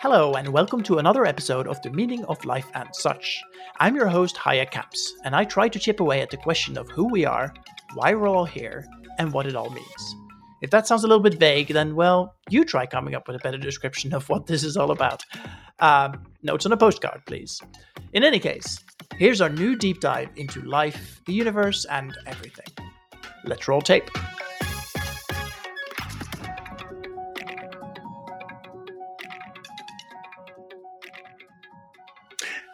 [0.00, 3.42] Hello, and welcome to another episode of The Meaning of Life and Such.
[3.78, 6.90] I'm your host, Haje Kamps, and I try to chip away at the question of
[6.90, 7.52] who we are,
[7.94, 8.86] why we're all here,
[9.18, 10.16] and what it all means.
[10.62, 13.40] If that sounds a little bit vague, then, well, you try coming up with a
[13.40, 15.24] better description of what this is all about.
[15.80, 17.60] Um, notes on a postcard, please.
[18.12, 18.78] In any case,
[19.16, 22.66] here's our new deep dive into life, the universe, and everything.
[23.44, 24.10] Let's roll tape.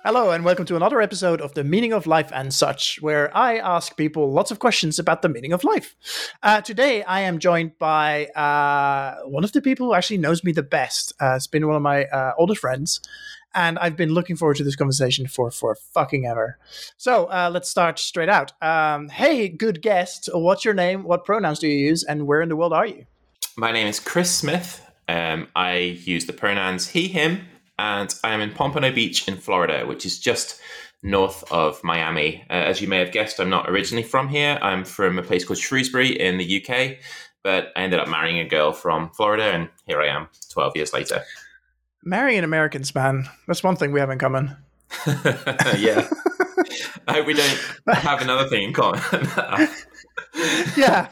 [0.05, 3.59] Hello, and welcome to another episode of The Meaning of Life and Such, where I
[3.59, 5.97] ask people lots of questions about the meaning of life.
[6.42, 10.53] Uh, today, I am joined by uh, one of the people who actually knows me
[10.53, 11.12] the best.
[11.20, 13.03] Uh, it's been one of my uh, oldest friends,
[13.55, 16.59] and I've been looking forward to this conversation for for fucking ever.
[16.97, 18.52] So uh, let's start straight out.
[18.62, 21.05] Um, hey, good guest, what's your name?
[21.05, 23.06] What pronouns do you use, and where in the world are you?
[23.56, 24.84] My name is Chris Smith.
[25.08, 27.41] Um, I use the pronouns he, him,
[27.78, 30.61] and I am in Pompano Beach in Florida, which is just
[31.03, 32.45] north of Miami.
[32.51, 34.58] Uh, as you may have guessed, I'm not originally from here.
[34.61, 36.98] I'm from a place called Shrewsbury in the UK,
[37.42, 40.92] but I ended up marrying a girl from Florida, and here I am 12 years
[40.92, 41.23] later.
[42.05, 43.29] Marrying Americans, man.
[43.47, 44.57] That's one thing we have in common.
[45.77, 46.09] yeah.
[47.07, 47.59] I hope we don't
[47.93, 49.01] have another thing in common.
[50.77, 51.09] yeah.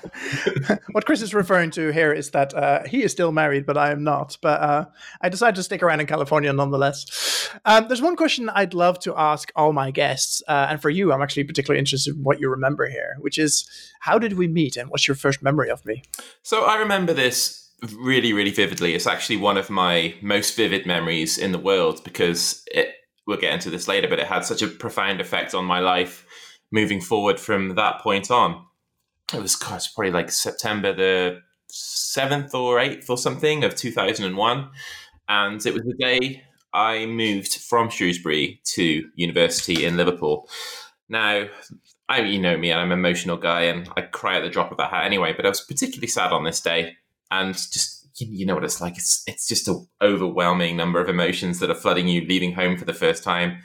[0.93, 3.91] what Chris is referring to here is that uh, he is still married, but I
[3.91, 4.37] am not.
[4.41, 4.85] But uh,
[5.21, 7.51] I decided to stick around in California nonetheless.
[7.65, 10.43] Um, there's one question I'd love to ask all my guests.
[10.47, 13.69] Uh, and for you, I'm actually particularly interested in what you remember here, which is
[14.01, 16.03] how did we meet and what's your first memory of me?
[16.43, 18.95] So I remember this really, really vividly.
[18.95, 22.95] It's actually one of my most vivid memories in the world because it,
[23.27, 26.27] we'll get into this later, but it had such a profound effect on my life
[26.71, 28.67] moving forward from that point on
[29.35, 34.71] it was, God, probably like September the 7th or 8th or something of 2001.
[35.29, 40.49] And it was the day I moved from Shrewsbury to university in Liverpool.
[41.09, 41.47] Now,
[42.09, 44.79] I, you know me, I'm an emotional guy and I cry at the drop of
[44.79, 46.97] a hat anyway, but I was particularly sad on this day.
[47.31, 48.97] And just, you know what it's like.
[48.97, 52.85] It's, it's just an overwhelming number of emotions that are flooding you leaving home for
[52.85, 53.59] the first time.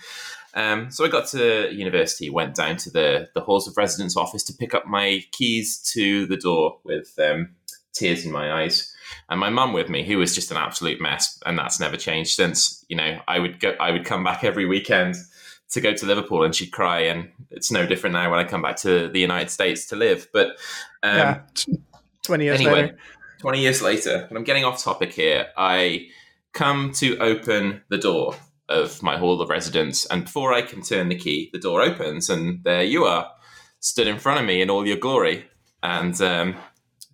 [0.54, 4.44] Um, so I got to university, went down to the, the halls of residence office
[4.44, 7.56] to pick up my keys to the door with um,
[7.94, 8.94] tears in my eyes.
[9.30, 12.32] And my mum with me, who was just an absolute mess, and that's never changed
[12.32, 12.86] since.
[12.90, 15.16] You know, I would go, I would come back every weekend
[15.72, 17.02] to go to Liverpool, and she'd cry.
[17.02, 20.28] And it's no different now when I come back to the United States to live.
[20.32, 20.48] But
[21.04, 21.42] um, yeah,
[22.24, 22.98] twenty years anyway, later.
[23.42, 25.48] Twenty years later, and I'm getting off topic here.
[25.58, 26.10] I
[26.54, 28.36] come to open the door
[28.70, 30.06] of my hall of residence.
[30.06, 33.32] And before I can turn the key, the door opens, and there you are,
[33.80, 35.46] stood in front of me in all your glory.
[35.84, 36.56] And um,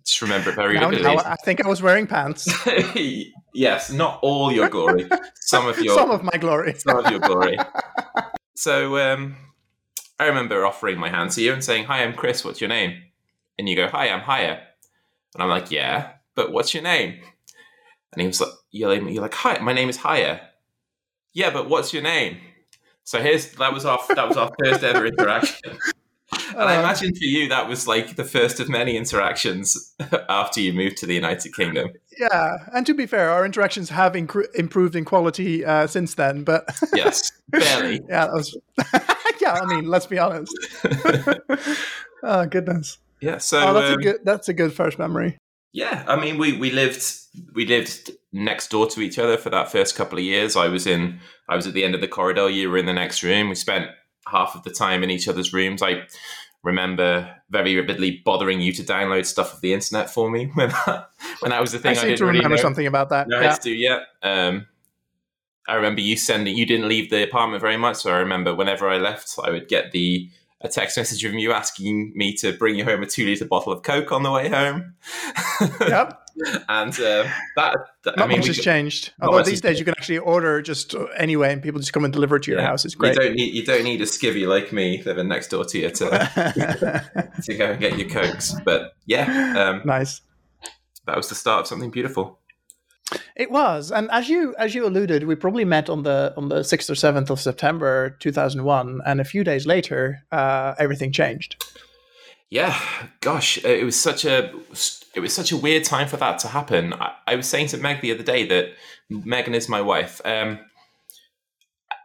[0.04, 1.16] just remember it very now, vividly.
[1.16, 2.46] Now I think I was wearing pants.
[3.54, 5.08] yes, not all your glory.
[5.36, 6.74] Some of your some of my glory.
[6.74, 7.56] some of your glory.
[8.54, 9.36] So um,
[10.18, 12.44] I remember offering my hand to you and saying, "Hi, I'm Chris.
[12.44, 13.02] What's your name?"
[13.58, 14.60] And you go, "Hi, I'm Haje."
[15.34, 17.20] And I'm like, "Yeah, but what's your name?"
[18.12, 20.40] And he was like, "You're like, you're like Hi, my name is Haje."
[21.38, 22.38] yeah, but what's your name?
[23.04, 25.78] So here's that was our that was our first ever interaction.
[26.50, 26.80] And I uh.
[26.80, 29.94] imagine for you that was like the first of many interactions
[30.28, 31.90] after you moved to the United Kingdom.
[32.18, 36.44] Yeah, and to be fair, our interactions have improved in quality uh, since then.
[36.44, 38.00] But yes, barely.
[38.08, 38.56] yeah, was,
[39.40, 39.54] yeah.
[39.54, 40.52] I mean, let's be honest.
[42.24, 42.98] oh goodness.
[43.20, 43.38] Yeah.
[43.38, 44.16] So oh, that's um, a good.
[44.24, 45.38] That's a good first memory.
[45.72, 47.02] Yeah, I mean, we we lived
[47.54, 50.56] we lived next door to each other for that first couple of years.
[50.56, 52.48] I was in I was at the end of the corridor.
[52.48, 53.48] You were in the next room.
[53.48, 53.90] We spent
[54.26, 55.82] half of the time in each other's rooms.
[55.82, 56.04] I
[56.62, 61.10] remember very vividly bothering you to download stuff of the internet for me when that,
[61.40, 61.92] when that was the thing.
[61.92, 63.28] I seem I to remember really something about that.
[63.28, 63.52] No, yeah.
[63.52, 63.72] I do.
[63.72, 64.00] Yeah.
[64.22, 64.66] Um,
[65.66, 66.56] I remember you sending.
[66.56, 69.68] You didn't leave the apartment very much, so I remember whenever I left, I would
[69.68, 70.30] get the
[70.60, 73.72] a text message from you asking me to bring you home a two liter bottle
[73.72, 74.94] of Coke on the way home.
[75.80, 76.20] Yep.
[76.68, 79.12] and uh, that, that, not I mean, much has changed.
[79.20, 82.36] Although these days you can actually order just anyway, and people just come and deliver
[82.36, 82.66] it to your yeah.
[82.66, 82.84] house.
[82.84, 83.14] It's great.
[83.14, 85.90] You don't need you don't need a skivvy like me living next door to you
[85.90, 88.54] to to go and get your cokes.
[88.64, 90.20] But yeah, um, nice.
[91.06, 92.38] That was the start of something beautiful.
[93.36, 96.62] It was, and as you as you alluded, we probably met on the on the
[96.62, 101.12] sixth or seventh of September, two thousand one, and a few days later, uh, everything
[101.12, 101.64] changed.
[102.50, 102.78] Yeah,
[103.20, 104.52] gosh, it was such a
[105.14, 106.92] it was such a weird time for that to happen.
[106.94, 108.72] I, I was saying to Meg the other day that
[109.08, 110.20] Megan is my wife.
[110.24, 110.58] Um,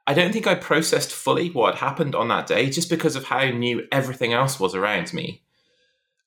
[0.05, 3.45] I don't think I processed fully what happened on that day just because of how
[3.45, 5.43] new everything else was around me.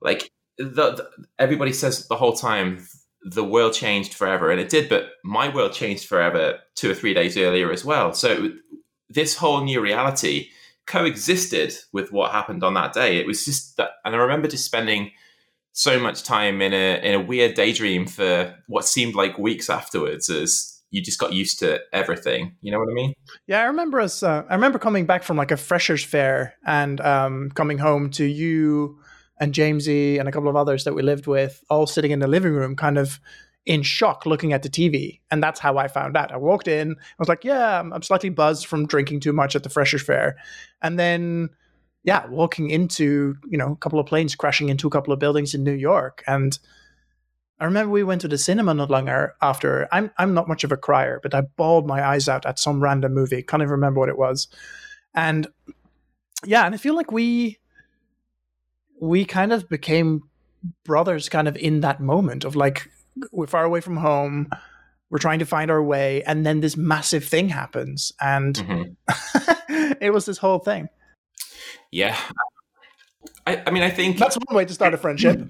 [0.00, 2.86] Like the, the, everybody says the whole time
[3.26, 7.12] the world changed forever and it did but my world changed forever 2 or 3
[7.12, 8.12] days earlier as well.
[8.12, 8.52] So
[9.08, 10.50] this whole new reality
[10.86, 13.18] coexisted with what happened on that day.
[13.18, 15.10] It was just that and I remember just spending
[15.72, 20.30] so much time in a in a weird daydream for what seemed like weeks afterwards
[20.30, 22.54] as you just got used to everything.
[22.60, 23.12] You know what I mean?
[23.48, 24.22] Yeah, I remember us.
[24.22, 28.24] Uh, I remember coming back from like a freshers fair and um, coming home to
[28.24, 29.00] you
[29.38, 32.26] and Jamesy and a couple of others that we lived with, all sitting in the
[32.26, 33.20] living room, kind of
[33.64, 35.20] in shock, looking at the TV.
[35.30, 36.32] And that's how I found out.
[36.32, 36.92] I walked in.
[36.92, 40.36] I was like, "Yeah, I'm slightly buzzed from drinking too much at the freshers fair,"
[40.82, 41.50] and then
[42.06, 45.54] yeah, walking into, you know, a couple of planes crashing into a couple of buildings
[45.54, 46.22] in New York.
[46.28, 46.56] And
[47.58, 49.88] I remember we went to the cinema not long after.
[49.90, 52.82] I'm I'm not much of a crier, but I bawled my eyes out at some
[52.82, 53.42] random movie.
[53.42, 54.46] Can't even remember what it was.
[55.14, 55.48] And
[56.44, 57.58] yeah, and I feel like we
[59.00, 60.22] we kind of became
[60.84, 62.90] brothers kind of in that moment of like
[63.32, 64.48] we're far away from home
[65.10, 69.92] we're trying to find our way and then this massive thing happens and mm-hmm.
[70.00, 70.88] it was this whole thing
[71.90, 72.16] yeah.
[73.46, 75.40] I, I mean, I think that's one way to start a friendship.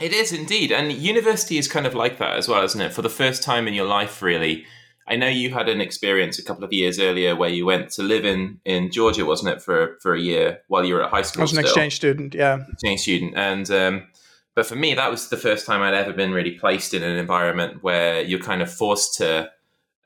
[0.00, 0.72] It is indeed.
[0.72, 2.92] And university is kind of like that as well, isn't it?
[2.92, 4.66] For the first time in your life, really.
[5.08, 8.02] I know you had an experience a couple of years earlier where you went to
[8.02, 11.22] live in, in Georgia, wasn't it, for for a year while you were at high
[11.22, 11.42] school?
[11.42, 11.66] I was an still.
[11.66, 12.64] exchange student, yeah.
[12.72, 13.34] Exchange student.
[13.36, 14.06] And um,
[14.54, 17.16] but for me, that was the first time I'd ever been really placed in an
[17.16, 19.50] environment where you're kind of forced to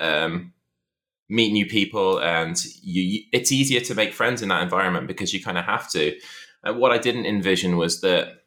[0.01, 0.53] um,
[1.31, 5.43] meet new people and you it's easier to make friends in that environment because you
[5.43, 6.19] kind of have to
[6.65, 8.43] and what i didn't envision was that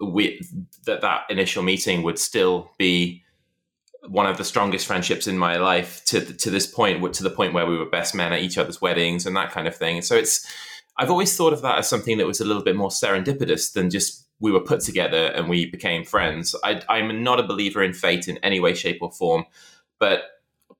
[0.00, 0.40] we
[0.84, 3.22] that that initial meeting would still be
[4.08, 7.54] one of the strongest friendships in my life to to this point to the point
[7.54, 10.14] where we were best men at each other's weddings and that kind of thing so
[10.14, 10.46] it's
[10.98, 13.90] i've always thought of that as something that was a little bit more serendipitous than
[13.90, 17.94] just we were put together and we became friends I, i'm not a believer in
[17.94, 19.46] fate in any way shape or form
[19.98, 20.24] but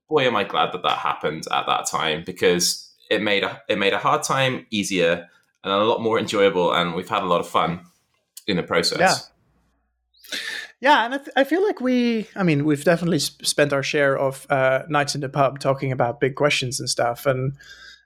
[0.08, 3.78] boy, am I glad that that happened at that time because it made a it
[3.78, 5.28] made a hard time easier
[5.62, 7.80] and a lot more enjoyable, and we've had a lot of fun
[8.46, 9.00] in the process.
[9.00, 9.14] Yeah.
[10.84, 13.82] Yeah, and I, th- I feel like we, I mean, we've definitely sp- spent our
[13.82, 17.24] share of uh, nights in the pub talking about big questions and stuff.
[17.24, 17.54] And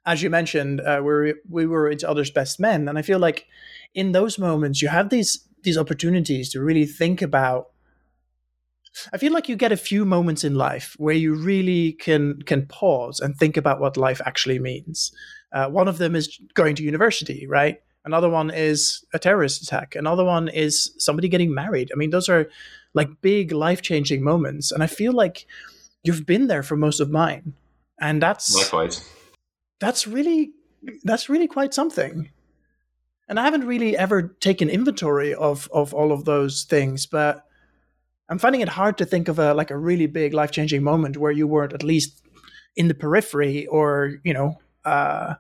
[0.07, 3.47] as you mentioned, uh, we we were each other's best men, and I feel like
[3.95, 7.71] in those moments you have these these opportunities to really think about
[9.13, 12.67] I feel like you get a few moments in life where you really can can
[12.67, 15.11] pause and think about what life actually means.
[15.53, 17.79] Uh, one of them is going to university, right?
[18.09, 19.95] Another one is a terrorist attack.
[19.95, 21.91] Another one is somebody getting married.
[21.93, 22.49] I mean, those are
[22.95, 25.45] like big life changing moments, and I feel like
[26.03, 27.53] you've been there for most of mine,
[28.01, 29.07] and that's likewise.
[29.79, 30.53] That's really
[31.05, 32.31] that's really quite something.
[33.29, 37.45] And I haven't really ever taken inventory of of all of those things, but
[38.31, 41.19] I'm finding it hard to think of a like a really big life changing moment
[41.19, 42.23] where you weren't at least
[42.75, 44.57] in the periphery or you know
[44.87, 45.35] uh,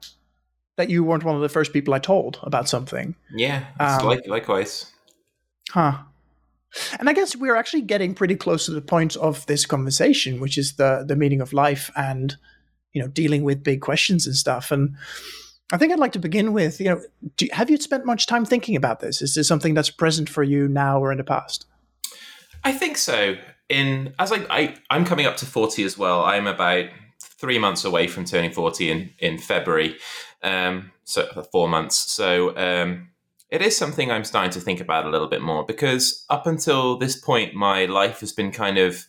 [0.79, 3.17] that you weren't one of the first people I told about something.
[3.35, 4.91] Yeah, um, like, likewise.
[5.71, 5.99] Huh.
[7.01, 10.57] And I guess we're actually getting pretty close to the point of this conversation, which
[10.57, 12.37] is the the meaning of life and
[12.93, 14.71] you know dealing with big questions and stuff.
[14.71, 14.95] And
[15.73, 17.01] I think I'd like to begin with you know,
[17.37, 19.21] do, have you spent much time thinking about this?
[19.21, 21.67] Is this something that's present for you now or in the past?
[22.65, 23.37] I think so.
[23.69, 26.23] In as I, I I'm coming up to forty as well.
[26.23, 26.87] I'm about
[27.21, 29.97] three months away from turning forty in in February.
[30.43, 31.97] Um, so for four months.
[31.97, 33.09] So um,
[33.51, 36.97] it is something I'm starting to think about a little bit more because up until
[36.97, 39.07] this point, my life has been kind of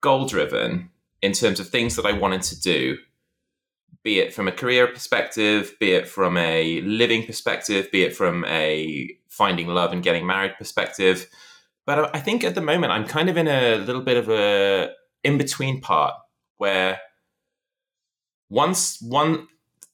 [0.00, 2.96] goal driven in terms of things that I wanted to do,
[4.02, 8.44] be it from a career perspective, be it from a living perspective, be it from
[8.46, 11.28] a finding love and getting married perspective.
[11.86, 14.90] But I think at the moment I'm kind of in a little bit of a
[15.22, 16.14] in between part
[16.56, 17.00] where
[18.48, 19.48] once one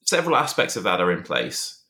[0.06, 1.82] several aspects of that are in place.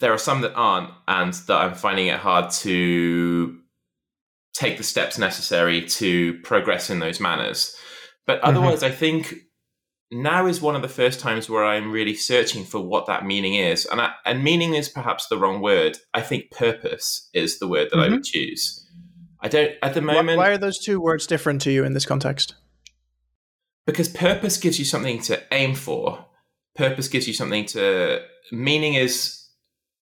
[0.00, 3.58] There are some that aren't, and that I'm finding it hard to
[4.52, 7.76] take the steps necessary to progress in those manners.
[8.26, 8.48] But mm-hmm.
[8.48, 8.92] otherwise, mm-hmm.
[8.92, 9.34] I think
[10.10, 13.54] now is one of the first times where I'm really searching for what that meaning
[13.54, 13.86] is.
[13.86, 15.98] And I, and meaning is perhaps the wrong word.
[16.14, 18.12] I think purpose is the word that mm-hmm.
[18.12, 18.82] I would choose.
[19.40, 20.38] I don't at the moment.
[20.38, 22.54] Why, why are those two words different to you in this context?
[23.86, 26.26] Because purpose gives you something to aim for.
[26.76, 28.22] Purpose gives you something to.
[28.52, 29.46] Meaning is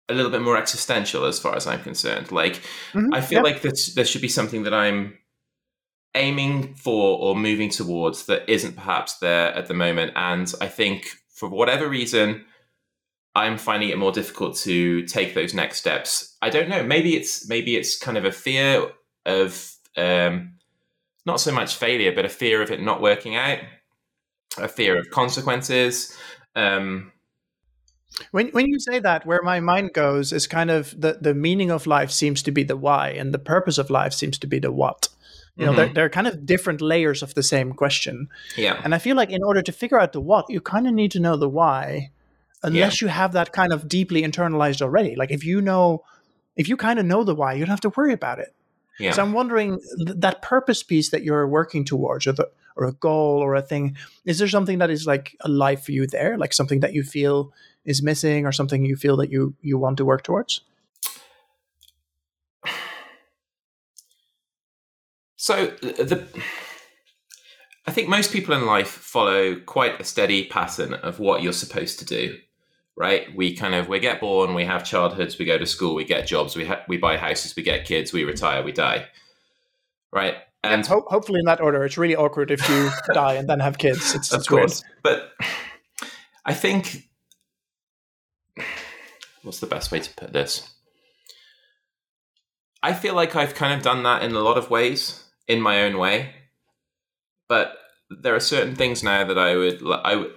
[0.08, 2.30] a little bit more existential as far as I'm concerned.
[2.30, 2.56] Like,
[2.92, 3.14] mm-hmm.
[3.14, 3.44] I feel yep.
[3.44, 5.16] like this, there should be something that I'm
[6.14, 10.12] aiming for or moving towards that isn't perhaps there at the moment.
[10.14, 12.44] And I think for whatever reason,
[13.34, 16.36] I'm finding it more difficult to take those next steps.
[16.40, 16.84] I don't know.
[16.84, 18.90] Maybe it's maybe it's kind of a fear
[19.26, 20.54] of um,
[21.26, 23.58] not so much failure, but a fear of it not working out,
[24.56, 26.16] a fear of consequences.
[26.54, 27.12] Um,
[28.30, 31.70] when when you say that, where my mind goes is kind of the the meaning
[31.70, 34.58] of life seems to be the why, and the purpose of life seems to be
[34.58, 35.08] the what.
[35.56, 35.78] You know, mm-hmm.
[35.78, 38.28] they're, they're kind of different layers of the same question.
[38.56, 38.80] Yeah.
[38.82, 41.12] And I feel like in order to figure out the what, you kind of need
[41.12, 42.10] to know the why,
[42.64, 43.06] unless yeah.
[43.06, 45.14] you have that kind of deeply internalized already.
[45.14, 46.02] Like if you know,
[46.56, 48.52] if you kind of know the why, you don't have to worry about it.
[48.98, 49.12] Yeah.
[49.12, 52.92] So I'm wondering th- that purpose piece that you're working towards, or the or a
[52.92, 53.96] goal or a thing.
[54.24, 57.02] Is there something that is like a life for you there, like something that you
[57.02, 57.52] feel
[57.84, 60.60] is missing, or something you feel that you you want to work towards?
[65.36, 66.26] So the
[67.86, 71.98] I think most people in life follow quite a steady pattern of what you're supposed
[71.98, 72.38] to do,
[72.96, 73.34] right?
[73.34, 76.26] We kind of we get born, we have childhoods, we go to school, we get
[76.26, 79.06] jobs, we ha- we buy houses, we get kids, we retire, we die,
[80.12, 80.36] right?
[80.62, 81.84] And ho- hopefully in that order.
[81.84, 84.14] It's really awkward if you die and then have kids.
[84.14, 85.02] It's, of it's course, weird.
[85.02, 85.32] but
[86.44, 87.08] I think
[89.42, 90.68] what's the best way to put this?
[92.82, 95.82] I feel like I've kind of done that in a lot of ways in my
[95.82, 96.34] own way.
[97.48, 97.76] But
[98.10, 100.32] there are certain things now that I would I would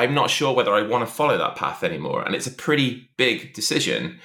[0.00, 3.10] I'm not sure whether I want to follow that path anymore, and it's a pretty
[3.16, 4.20] big decision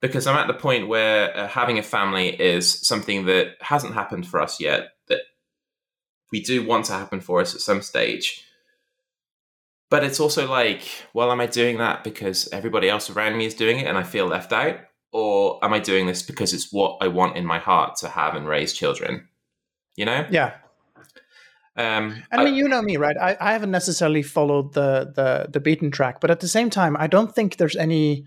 [0.00, 4.26] because I'm at the point where uh, having a family is something that hasn't happened
[4.26, 4.88] for us yet.
[5.08, 5.20] That
[6.32, 8.44] we do want to happen for us at some stage.
[9.90, 10.82] But it's also like,
[11.14, 14.04] well, am I doing that because everybody else around me is doing it and I
[14.04, 14.78] feel left out?
[15.12, 18.34] or am I doing this because it's what I want in my heart to have
[18.34, 19.28] and raise children?
[19.96, 20.26] You know?
[20.30, 20.54] Yeah.
[21.76, 23.16] Um, I mean, I, you know me, right?
[23.16, 26.96] I, I haven't necessarily followed the, the the beaten track, but at the same time,
[26.98, 28.24] I don't think there's any.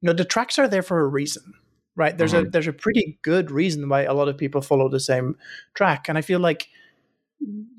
[0.00, 1.54] You know, the tracks are there for a reason,
[1.96, 2.16] right?
[2.16, 2.46] There's mm-hmm.
[2.46, 5.36] a there's a pretty good reason why a lot of people follow the same
[5.74, 6.68] track, and I feel like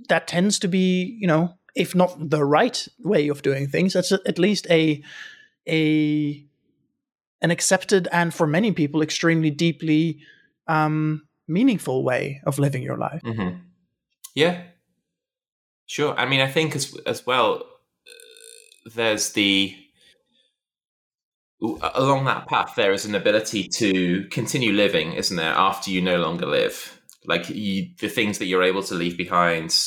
[0.09, 4.11] that tends to be, you know, if not the right way of doing things, that's
[4.11, 5.01] at least a
[5.67, 6.45] a
[7.41, 10.19] an accepted and for many people extremely deeply
[10.67, 13.21] um, meaningful way of living your life.
[13.23, 13.59] Mm-hmm.
[14.35, 14.61] Yeah,
[15.89, 16.17] sure.
[16.17, 17.63] I mean, I think as as well,
[18.07, 19.75] uh, there's the
[21.61, 25.53] along that path there is an ability to continue living, isn't there?
[25.53, 29.77] After you no longer live, like you, the things that you're able to leave behind,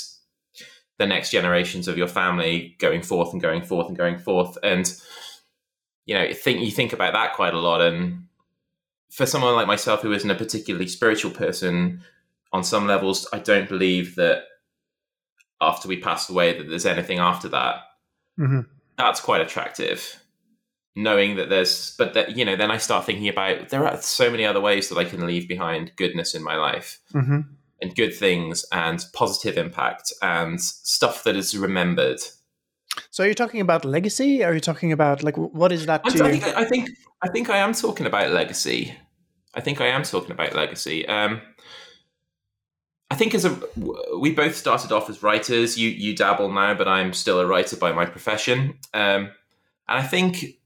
[0.98, 4.92] the next generations of your family going forth and going forth and going forth, and
[6.04, 7.80] you know, think you think about that quite a lot.
[7.80, 8.26] And
[9.10, 12.02] for someone like myself who isn't a particularly spiritual person,
[12.52, 14.44] on some levels, I don't believe that
[15.62, 17.76] after we pass away that there's anything after that.
[18.38, 18.60] Mm-hmm.
[18.98, 20.18] That's quite attractive.
[20.94, 24.30] Knowing that there's, but that you know, then I start thinking about there are so
[24.30, 26.98] many other ways that I can leave behind goodness in my life.
[27.14, 27.40] Mm-hmm.
[27.80, 32.20] And good things and positive impact and stuff that is remembered
[33.10, 34.44] so are you talking about legacy?
[34.44, 36.04] Are you talking about like what is that?
[36.04, 36.90] To I think, I think
[37.22, 38.94] I think I am talking about legacy.
[39.54, 41.06] I think I am talking about legacy.
[41.06, 41.40] Um,
[43.12, 43.60] I think as a
[44.16, 45.78] we both started off as writers.
[45.78, 48.78] You you dabble now, but I'm still a writer by my profession.
[48.94, 49.32] Um,
[49.86, 50.58] and I think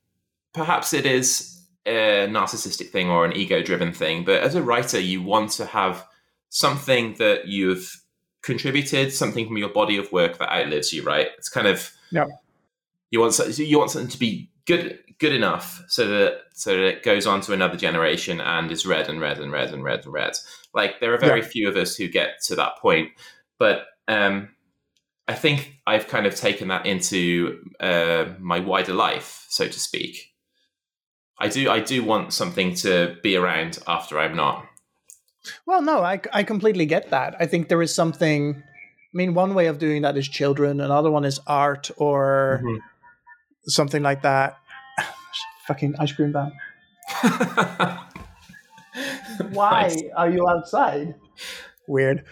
[0.54, 4.24] perhaps it is a narcissistic thing or an ego driven thing.
[4.24, 6.06] But as a writer, you want to have
[6.48, 8.00] something that you've
[8.42, 11.02] contributed, something from your body of work that outlives you.
[11.02, 11.26] Right?
[11.38, 12.26] It's kind of yeah.
[13.10, 17.02] You want you want something to be good good enough so that so that it
[17.02, 20.12] goes on to another generation and is read and read and read and read and
[20.12, 20.36] read.
[20.76, 21.48] Like there are very yeah.
[21.48, 23.08] few of us who get to that point,
[23.58, 24.50] but um,
[25.26, 30.34] I think I've kind of taken that into uh, my wider life, so to speak.
[31.38, 34.66] I do I do want something to be around after I'm not.
[35.64, 37.34] Well, no, I I completely get that.
[37.40, 38.62] I think there is something
[39.16, 40.78] I mean, one way of doing that is children.
[40.78, 42.76] Another one is art or mm-hmm.
[43.66, 44.58] something like that.
[45.66, 46.52] Fucking ice cream van.
[49.50, 50.02] Why nice.
[50.16, 51.14] are you outside?
[51.88, 52.24] Weird.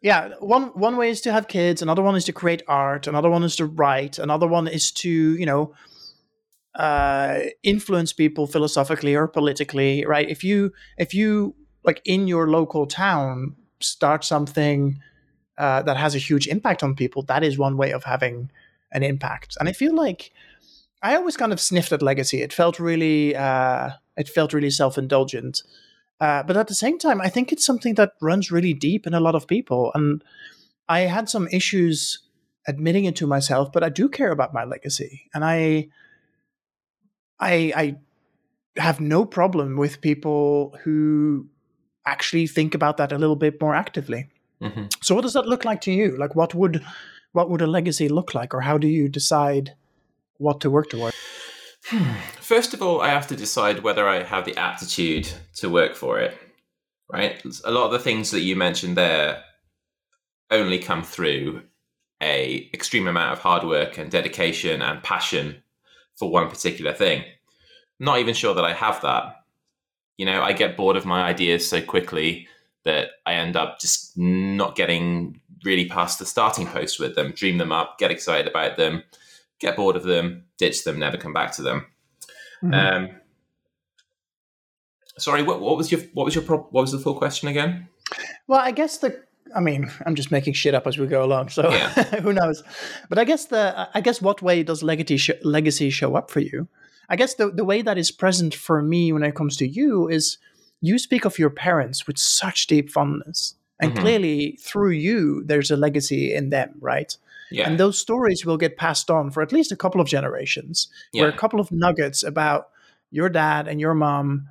[0.00, 1.82] Yeah, one one way is to have kids.
[1.82, 3.06] Another one is to create art.
[3.06, 4.18] Another one is to write.
[4.18, 5.74] Another one is to you know
[6.74, 10.04] uh, influence people philosophically or politically.
[10.06, 10.28] Right?
[10.28, 11.54] If you if you
[11.84, 14.98] like in your local town start something
[15.58, 18.50] uh, that has a huge impact on people, that is one way of having
[18.92, 19.56] an impact.
[19.60, 20.32] And I feel like
[21.02, 22.42] I always kind of sniffed at legacy.
[22.42, 25.62] It felt really, uh, it felt really self indulgent.
[26.22, 29.12] Uh, but at the same time, I think it's something that runs really deep in
[29.12, 29.90] a lot of people.
[29.92, 30.22] And
[30.88, 32.20] I had some issues
[32.68, 35.88] admitting it to myself, but I do care about my legacy, and I,
[37.40, 37.96] I, I
[38.76, 41.48] have no problem with people who
[42.06, 44.28] actually think about that a little bit more actively.
[44.60, 44.86] Mm-hmm.
[45.00, 46.16] So, what does that look like to you?
[46.16, 46.84] Like, what would
[47.32, 49.74] what would a legacy look like, or how do you decide
[50.38, 51.16] what to work towards?
[52.40, 56.20] First of all, I have to decide whether I have the aptitude to work for
[56.20, 56.36] it.
[57.10, 59.42] Right, a lot of the things that you mentioned there
[60.50, 61.62] only come through
[62.22, 65.62] a extreme amount of hard work and dedication and passion
[66.16, 67.20] for one particular thing.
[67.20, 69.44] I'm not even sure that I have that.
[70.16, 72.48] You know, I get bored of my ideas so quickly
[72.84, 77.58] that I end up just not getting really past the starting post with them, dream
[77.58, 79.02] them up, get excited about them,
[79.62, 81.86] get bored of them, ditch them, never come back to them.
[82.62, 82.74] Mm-hmm.
[82.74, 83.08] Um,
[85.18, 87.88] sorry, what, what was your what was your what was the full question again?
[88.46, 89.22] Well, I guess the
[89.54, 91.90] I mean, I'm just making shit up as we go along, so yeah.
[92.20, 92.62] who knows?
[93.08, 96.40] But I guess the I guess what way does legacy sh- legacy show up for
[96.40, 96.68] you?
[97.08, 100.08] I guess the the way that is present for me when it comes to you
[100.08, 100.38] is
[100.80, 104.02] you speak of your parents with such deep fondness, and mm-hmm.
[104.02, 107.16] clearly through you, there's a legacy in them, right?
[107.54, 107.68] Yeah.
[107.68, 111.22] And those stories will get passed on for at least a couple of generations, yeah.
[111.22, 112.68] where a couple of nuggets about
[113.10, 114.48] your dad and your mom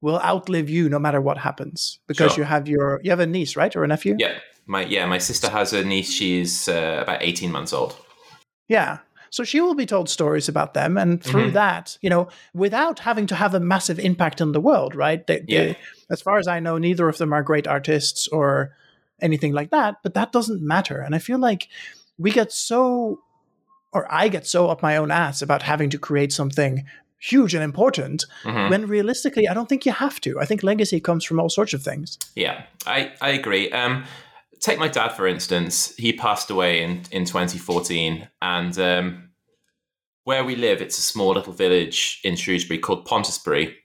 [0.00, 2.44] will outlive you no matter what happens because sure.
[2.44, 5.18] you have your you have a niece right or a nephew yeah my yeah my
[5.18, 7.96] sister has a niece she's uh, about 18 months old
[8.68, 8.98] yeah
[9.30, 11.54] so she will be told stories about them and through mm-hmm.
[11.54, 15.44] that you know without having to have a massive impact on the world right they,
[15.48, 15.64] yeah.
[15.64, 15.76] They,
[16.10, 18.76] as far as i know neither of them are great artists or
[19.20, 21.68] anything like that but that doesn't matter and i feel like
[22.18, 23.20] we get so
[23.92, 26.84] or i get so up my own ass about having to create something
[27.18, 28.70] huge and important mm-hmm.
[28.70, 30.38] when realistically i don't think you have to.
[30.38, 32.18] I think legacy comes from all sorts of things.
[32.34, 33.70] Yeah i, I agree.
[33.70, 34.04] Um,
[34.60, 35.94] take my dad for instance.
[35.96, 39.30] He passed away in, in 2014 and um,
[40.24, 43.76] where we live it's a small little village in shrewsbury called pontesbury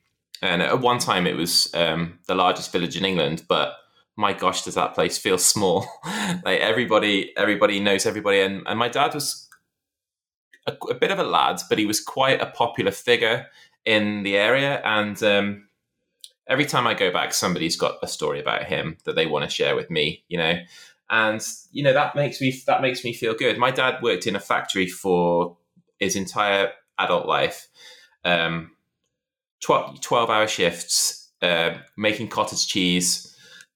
[0.42, 3.76] and at one time it was um, the largest village in england but
[4.18, 5.86] my gosh does that place feel small
[6.46, 9.50] like everybody everybody knows everybody and, and my dad was
[10.68, 13.48] a, a, bit of a lad, but he was quite a popular figure
[13.86, 14.82] in the area.
[14.84, 15.68] And um,
[16.48, 19.50] every time I go back, somebody's got a story about him that they want to
[19.50, 20.24] share with me.
[20.28, 20.54] You know,
[21.10, 23.58] and you know that makes me that makes me feel good.
[23.58, 25.58] My dad worked in a factory for
[26.00, 27.68] his entire adult life,
[28.24, 28.72] um,
[29.64, 33.28] 12, 12 hour shifts, uh, making cottage cheese.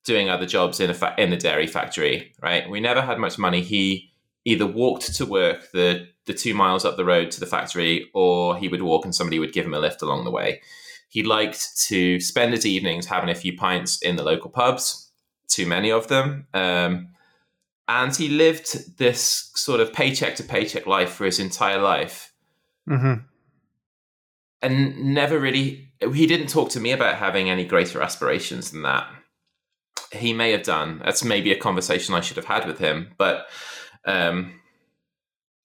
[0.05, 2.69] Doing other jobs in a fa- in the dairy factory, right?
[2.69, 3.61] We never had much money.
[3.61, 4.11] He
[4.45, 8.57] either walked to work the the two miles up the road to the factory, or
[8.57, 10.61] he would walk and somebody would give him a lift along the way.
[11.09, 15.11] He liked to spend his evenings having a few pints in the local pubs,
[15.47, 16.47] too many of them.
[16.53, 17.09] Um,
[17.87, 22.33] and he lived this sort of paycheck to paycheck life for his entire life.
[22.89, 23.21] Mm-hmm.
[24.61, 29.07] And never really, he didn't talk to me about having any greater aspirations than that.
[30.15, 31.01] He may have done.
[31.03, 33.13] That's maybe a conversation I should have had with him.
[33.17, 33.47] But,
[34.05, 34.59] um,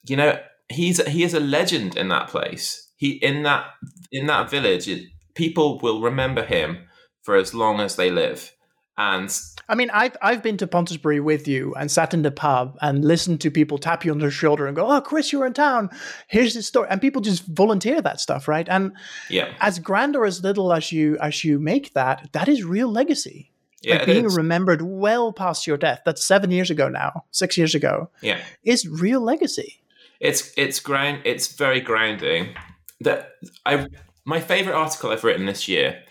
[0.05, 2.89] you know, he's he is a legend in that place.
[2.97, 3.67] He in that
[4.13, 6.89] in that village, it, people will remember him
[7.23, 8.53] for as long as they live.
[8.97, 9.35] And
[9.69, 13.05] I mean, I've I've been to Pontesbury with you and sat in the pub and
[13.05, 15.89] listened to people tap you on the shoulder and go, "Oh, Chris, you're in town.
[16.29, 18.69] Here's the story," and people just volunteer that stuff, right?
[18.69, 18.93] And
[19.31, 22.91] yeah, as grand or as little as you as you make that, that is real
[22.91, 23.50] legacy.
[23.83, 24.37] Yeah, like being is.
[24.37, 26.03] remembered well past your death.
[26.05, 28.11] That's seven years ago now, six years ago.
[28.21, 29.81] Yeah, is real legacy
[30.21, 32.55] it's it's ground it's very grounding.
[33.01, 33.33] That
[33.65, 33.87] I
[34.25, 36.03] my favorite article I've written this year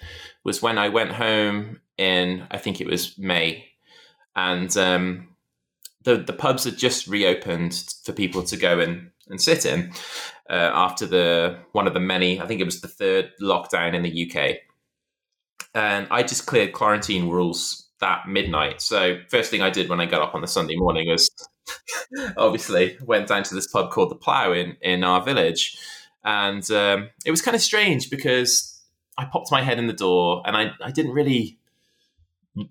[0.43, 3.65] was when I went home in I think it was May,
[4.35, 5.29] and um,
[6.03, 9.91] the the pubs had just reopened for people to go and and sit in
[10.49, 14.01] uh, after the one of the many I think it was the third lockdown in
[14.01, 14.57] the UK,
[15.73, 18.81] and I just cleared quarantine rules that midnight.
[18.81, 21.29] So first thing I did when I got up on the Sunday morning was
[22.37, 25.77] obviously went down to this pub called the Plough in in our village,
[26.23, 28.81] and um, it was kind of strange because
[29.17, 31.59] I popped my head in the door and I I didn't really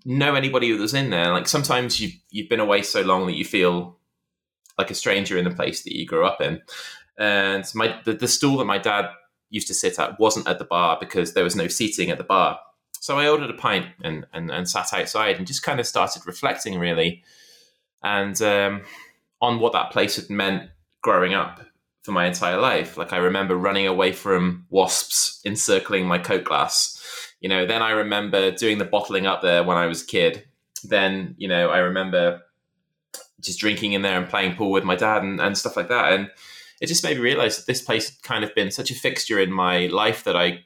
[0.04, 1.32] know anybody who was in there.
[1.32, 3.98] Like sometimes you you've been away so long that you feel
[4.78, 6.62] like a stranger in the place that you grew up in.
[7.18, 9.06] And my the, the stool that my dad
[9.50, 12.24] used to sit at wasn't at the bar because there was no seating at the
[12.24, 12.58] bar.
[13.00, 16.26] So I ordered a pint and, and, and sat outside and just kind of started
[16.26, 17.22] reflecting really
[18.02, 18.82] and um,
[19.40, 20.70] on what that place had meant
[21.02, 21.61] growing up
[22.02, 22.96] for my entire life.
[22.96, 26.96] Like I remember running away from wasps encircling my coat glass
[27.40, 30.44] You know, then I remember doing the bottling up there when I was a kid.
[30.84, 32.40] Then, you know, I remember
[33.40, 36.12] just drinking in there and playing pool with my dad and, and stuff like that.
[36.12, 36.30] And
[36.80, 39.38] it just made me realize that this place had kind of been such a fixture
[39.38, 40.64] in my life that I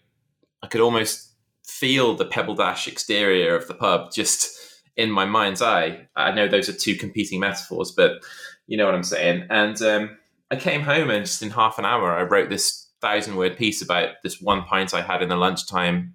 [0.63, 1.32] I could almost
[1.73, 4.59] feel the Pebble Dash exterior of the pub just
[4.97, 6.07] in my mind's eye.
[6.15, 8.23] I know those are two competing metaphors, but
[8.67, 9.47] you know what I'm saying.
[9.51, 10.19] And um,
[10.51, 13.83] I came home and just in half an hour, I wrote this thousand word piece
[13.83, 16.15] about this one pint I had in the lunchtime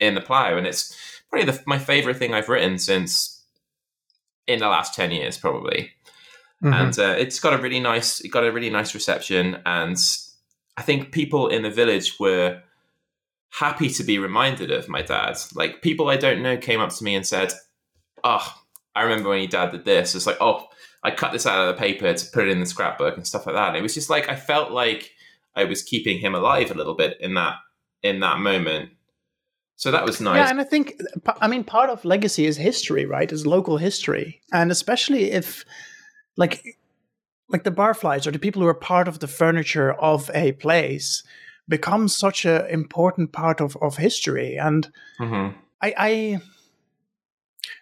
[0.00, 0.94] in the plough, and it's
[1.30, 3.42] probably the, my favorite thing I've written since
[4.46, 5.92] in the last ten years, probably.
[6.62, 6.72] Mm-hmm.
[6.72, 9.96] And uh, it's got a really nice, it got a really nice reception, and
[10.76, 12.60] I think people in the village were
[13.54, 15.38] happy to be reminded of my dad.
[15.54, 17.52] Like people I don't know came up to me and said,
[18.24, 18.46] "Oh,
[18.94, 20.66] I remember when your dad did this." It's like, "Oh,
[21.02, 23.46] I cut this out of the paper to put it in the scrapbook and stuff
[23.46, 25.12] like that." And it was just like I felt like
[25.54, 27.56] I was keeping him alive a little bit in that
[28.02, 28.90] in that moment.
[29.76, 30.36] So that was nice.
[30.36, 31.00] Yeah, and I think
[31.40, 33.30] I mean part of legacy is history, right?
[33.30, 35.64] Is local history, and especially if
[36.36, 36.76] like
[37.48, 41.22] like the barflies or the people who are part of the furniture of a place
[41.68, 44.56] becomes such an important part of, of history.
[44.56, 45.56] And mm-hmm.
[45.80, 46.40] I, I,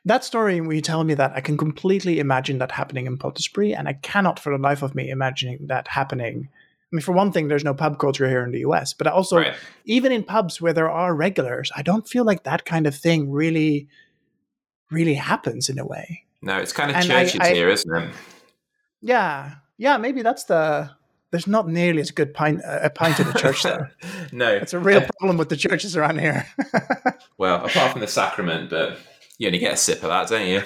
[0.04, 3.74] that story when you tell me that, I can completely imagine that happening in Pontesbury,
[3.74, 6.48] and I cannot for the life of me imagine that happening.
[6.50, 9.38] I mean, for one thing, there's no pub culture here in the US, but also
[9.38, 9.54] right.
[9.84, 13.30] even in pubs where there are regulars, I don't feel like that kind of thing
[13.30, 13.88] really,
[14.90, 16.24] really happens in a way.
[16.42, 18.14] No, it's kind of and churches I, I, here, isn't it?
[19.00, 20.90] Yeah, yeah, maybe that's the
[21.32, 23.90] there's not nearly as good pint a pint in the church there.
[24.32, 26.46] no, it's a real uh, problem with the churches around here.
[27.38, 28.98] well, apart from the sacrament, but
[29.38, 30.62] you only get a sip of that, don't you?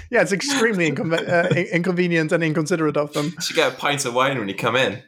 [0.10, 3.26] yeah, it's extremely uh, inconvenient and inconsiderate of them.
[3.26, 5.02] You should get a pint of wine when you come in.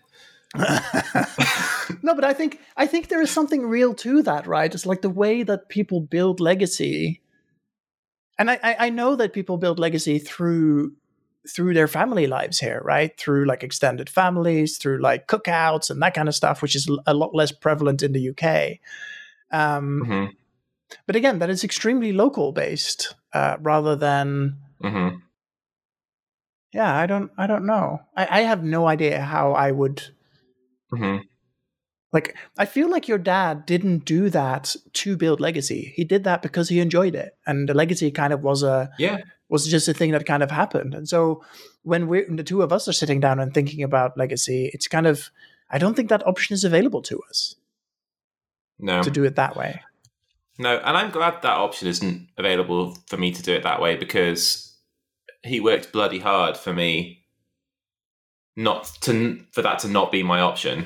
[0.57, 4.73] no, but I think I think there is something real to that, right?
[4.73, 7.21] It's like the way that people build legacy,
[8.39, 10.93] and I, I know that people build legacy through
[11.49, 13.19] through their family lives here, right?
[13.19, 17.15] Through like extended families, through like cookouts and that kind of stuff, which is a
[17.15, 18.79] lot less prevalent in the UK.
[19.51, 20.27] Um, mm-hmm.
[21.07, 24.59] But again, that is extremely local based uh, rather than.
[24.83, 25.17] Mm-hmm.
[26.73, 27.31] Yeah, I don't.
[27.37, 28.01] I don't know.
[28.17, 30.03] I, I have no idea how I would.
[30.93, 31.25] Mm-hmm.
[32.13, 35.95] Like, I feel like your dad didn't do that to build legacy.
[35.97, 39.19] He did that because he enjoyed it, and the legacy kind of was a yeah
[39.53, 40.95] was just a thing that kind of happened.
[40.95, 41.45] And so
[41.83, 45.07] when we the two of us are sitting down and thinking about legacy, it's kind
[45.07, 45.31] of
[45.71, 47.55] I don't think that option is available to us.
[48.79, 49.03] No.
[49.03, 49.81] To do it that way.
[50.59, 53.97] No, and I'm glad that option isn't available for me to do it that way
[53.97, 54.75] because
[55.43, 57.25] he worked bloody hard for me
[58.57, 60.85] not to for that to not be my option.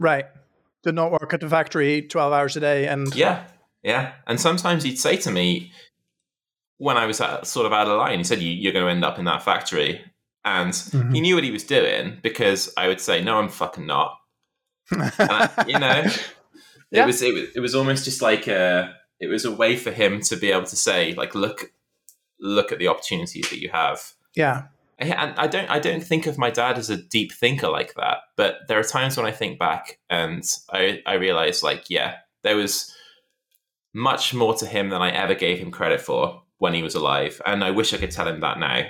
[0.00, 0.24] Right.
[0.82, 3.44] Did not work at the factory 12 hours a day and Yeah.
[3.84, 4.12] Yeah.
[4.26, 5.72] And sometimes he'd say to me,
[6.78, 8.90] when I was at, sort of out of line, he said, you, are going to
[8.90, 10.00] end up in that factory.
[10.44, 11.12] And mm-hmm.
[11.12, 14.16] he knew what he was doing because I would say, no, I'm fucking not.
[14.90, 16.04] I, you know,
[16.90, 17.02] yeah.
[17.02, 19.90] it was, it was, it was almost just like a, it was a way for
[19.90, 21.72] him to be able to say, like, look,
[22.40, 24.14] look at the opportunities that you have.
[24.34, 24.68] Yeah.
[25.00, 27.94] Eh, and I don't, I don't think of my dad as a deep thinker like
[27.94, 28.18] that.
[28.36, 32.56] But there are times when I think back and I, I realize, like, yeah, there
[32.56, 32.94] was
[33.92, 37.40] much more to him than I ever gave him credit for when he was alive,
[37.46, 38.82] and I wish I could tell him that now.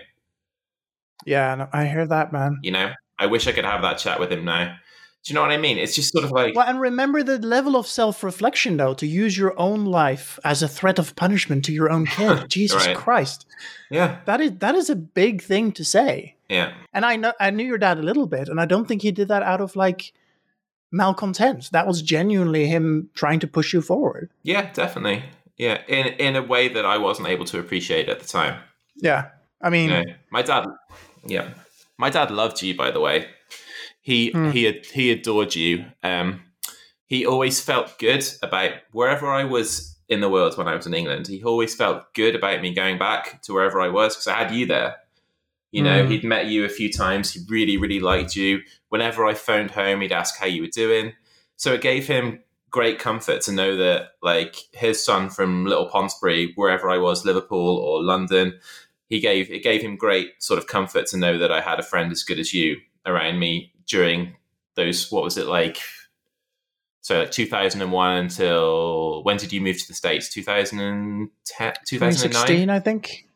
[1.24, 2.58] Yeah, no, I hear that, man.
[2.62, 4.76] You know, I wish I could have that chat with him now.
[5.22, 5.76] Do you know what I mean?
[5.76, 6.54] It's just sort of like.
[6.54, 10.62] Well, and remember the level of self reflection, though, to use your own life as
[10.62, 12.48] a threat of punishment to your own kid.
[12.48, 12.96] Jesus right.
[12.96, 13.46] Christ.
[13.90, 14.18] Yeah.
[14.24, 16.37] That is that is a big thing to say.
[16.48, 16.72] Yeah.
[16.92, 19.12] And I know I knew your dad a little bit, and I don't think he
[19.12, 20.12] did that out of like
[20.90, 21.70] malcontent.
[21.72, 24.30] That was genuinely him trying to push you forward.
[24.42, 25.24] Yeah, definitely.
[25.56, 28.61] Yeah, in in a way that I wasn't able to appreciate at the time.
[28.96, 29.28] Yeah,
[29.61, 30.66] I mean, you know, my dad.
[31.26, 31.50] Yeah,
[31.98, 32.74] my dad loved you.
[32.74, 33.28] By the way,
[34.00, 34.50] he hmm.
[34.50, 35.86] he he adored you.
[36.02, 36.42] Um,
[37.06, 40.94] he always felt good about wherever I was in the world when I was in
[40.94, 41.26] England.
[41.26, 44.54] He always felt good about me going back to wherever I was because I had
[44.54, 44.96] you there.
[45.72, 46.10] You know, mm.
[46.10, 47.32] he'd met you a few times.
[47.32, 48.60] He really, really liked you.
[48.88, 51.12] Whenever I phoned home, he'd ask how you were doing.
[51.54, 56.52] So it gave him great comfort to know that like his son from Little Pontesbury,
[56.56, 58.58] wherever I was, Liverpool or London,
[59.08, 61.84] he gave it gave him great sort of comfort to know that I had a
[61.84, 64.37] friend as good as you around me during
[64.76, 65.79] those what was it like?
[67.03, 70.33] So like 2001 until when did you move to the states?
[70.33, 73.26] 2010 2016 i think.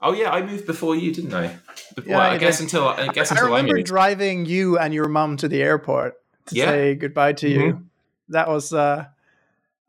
[0.00, 1.44] Oh yeah i moved before you didn't i?
[1.44, 4.92] Yeah, well, i guess until i guess I, until i remember I driving you and
[4.92, 6.14] your mum to the airport
[6.46, 6.66] to yeah.
[6.66, 7.58] say goodbye to you.
[7.58, 7.82] Mm-hmm.
[8.28, 9.06] That was uh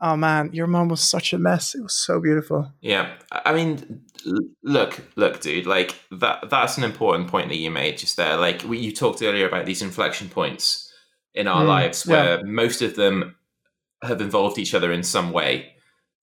[0.02, 1.74] Oh man, your mom was such a mess.
[1.74, 2.72] It was so beautiful.
[2.82, 4.05] Yeah, I mean,
[4.64, 5.66] look, look, dude.
[5.66, 8.38] Like that—that's an important point that you made just there.
[8.38, 10.92] Like we, you talked earlier about these inflection points
[11.34, 12.44] in our mm, lives, where yeah.
[12.44, 13.36] most of them
[14.04, 15.74] have involved each other in some way.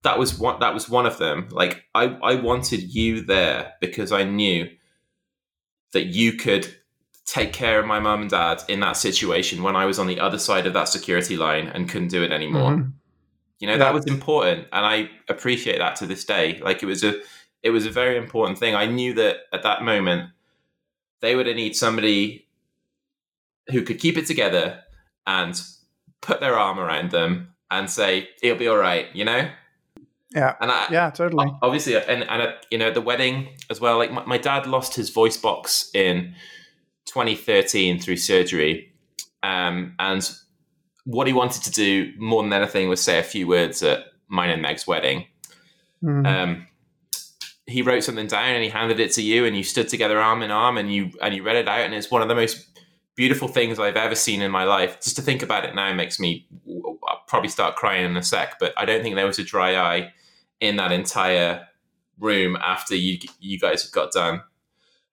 [0.02, 0.60] That was one.
[0.60, 1.48] That was one of them.
[1.50, 4.68] Like I, I wanted you there because I knew
[5.92, 6.74] that you could
[7.24, 10.18] take care of my mum and dad in that situation when I was on the
[10.18, 12.72] other side of that security line and couldn't do it anymore.
[12.72, 12.90] Mm-hmm.
[13.60, 13.78] You know, yeah.
[13.78, 16.60] that was important and I appreciate that to this day.
[16.62, 17.20] Like it was a
[17.62, 18.74] it was a very important thing.
[18.74, 20.30] I knew that at that moment
[21.20, 22.46] they would need somebody
[23.70, 24.80] who could keep it together
[25.26, 25.60] and
[26.20, 29.48] put their arm around them and say it'll be all right, you know?
[30.34, 30.56] Yeah.
[30.60, 31.46] And I, yeah, totally.
[31.62, 33.98] Obviously, and and you know the wedding as well.
[33.98, 36.34] Like my, my dad lost his voice box in
[37.04, 38.92] 2013 through surgery,
[39.42, 40.30] um, and
[41.04, 44.50] what he wanted to do more than anything was say a few words at mine
[44.50, 45.26] and Meg's wedding.
[46.02, 46.26] Mm.
[46.26, 46.66] Um,
[47.72, 50.42] he wrote something down and he handed it to you, and you stood together arm
[50.42, 52.68] in arm, and you and you read it out, and it's one of the most
[53.14, 55.00] beautiful things I've ever seen in my life.
[55.00, 56.46] Just to think about it now makes me
[57.06, 59.76] I'll probably start crying in a sec, but I don't think there was a dry
[59.76, 60.12] eye
[60.60, 61.66] in that entire
[62.18, 64.42] room after you you guys had got done.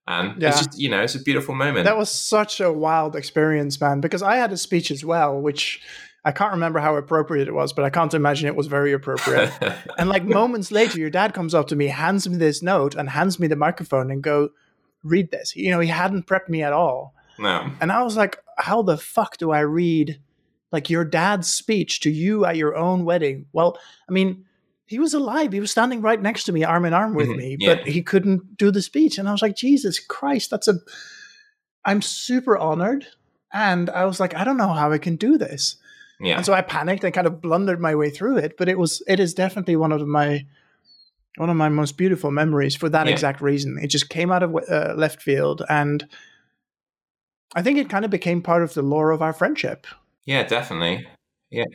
[0.07, 0.49] And yeah.
[0.49, 1.85] it's just, you know, it's a beautiful moment.
[1.85, 5.81] That was such a wild experience, man, because I had a speech as well, which
[6.25, 9.51] I can't remember how appropriate it was, but I can't imagine it was very appropriate.
[9.97, 13.09] and like moments later, your dad comes up to me, hands me this note, and
[13.09, 14.49] hands me the microphone and go,
[15.03, 15.55] read this.
[15.55, 17.13] You know, he hadn't prepped me at all.
[17.37, 17.71] No.
[17.79, 20.19] And I was like, how the fuck do I read
[20.71, 23.45] like your dad's speech to you at your own wedding?
[23.53, 23.77] Well,
[24.07, 24.45] I mean,
[24.85, 25.53] he was alive.
[25.53, 27.37] He was standing right next to me, arm in arm with mm-hmm.
[27.37, 27.75] me, yeah.
[27.75, 29.17] but he couldn't do the speech.
[29.17, 30.75] And I was like, Jesus Christ, that's a.
[31.85, 33.07] I'm super honored.
[33.53, 35.77] And I was like, I don't know how I can do this.
[36.19, 36.37] Yeah.
[36.37, 38.57] And so I panicked and kind of blundered my way through it.
[38.57, 40.45] But it was, it is definitely one of my,
[41.37, 43.13] one of my most beautiful memories for that yeah.
[43.13, 43.77] exact reason.
[43.81, 46.05] It just came out of uh, left field, and
[47.55, 49.87] I think it kind of became part of the lore of our friendship.
[50.25, 51.07] Yeah, definitely.
[51.49, 51.65] Yeah,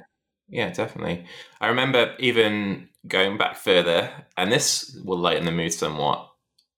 [0.48, 1.26] yeah, definitely.
[1.61, 6.30] I remember even going back further, and this will lighten the mood somewhat.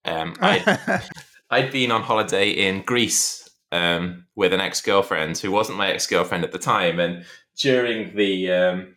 [0.04, 1.02] Um, I'd,
[1.50, 6.06] I'd been on holiday in Greece um, with an ex girlfriend who wasn't my ex
[6.06, 7.24] girlfriend at the time, and
[7.58, 8.96] during the um,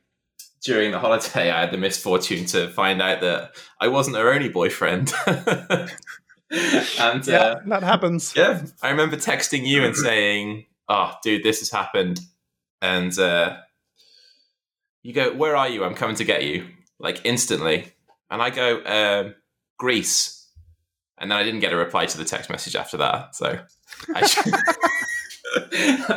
[0.64, 4.50] during the holiday, I had the misfortune to find out that I wasn't her only
[4.50, 5.14] boyfriend.
[5.28, 5.90] and
[6.52, 8.34] yeah, uh, that happens.
[8.36, 12.20] Yeah, I remember texting you and saying, "Oh, dude, this has happened,"
[12.82, 13.58] and uh,
[15.04, 15.84] you go, "Where are you?
[15.84, 16.68] I'm coming to get you."
[17.00, 17.94] like instantly.
[18.30, 19.36] And I go, um,
[19.78, 20.48] Greece.
[21.18, 23.36] And then I didn't get a reply to the text message after that.
[23.36, 23.60] So
[24.14, 24.54] I should...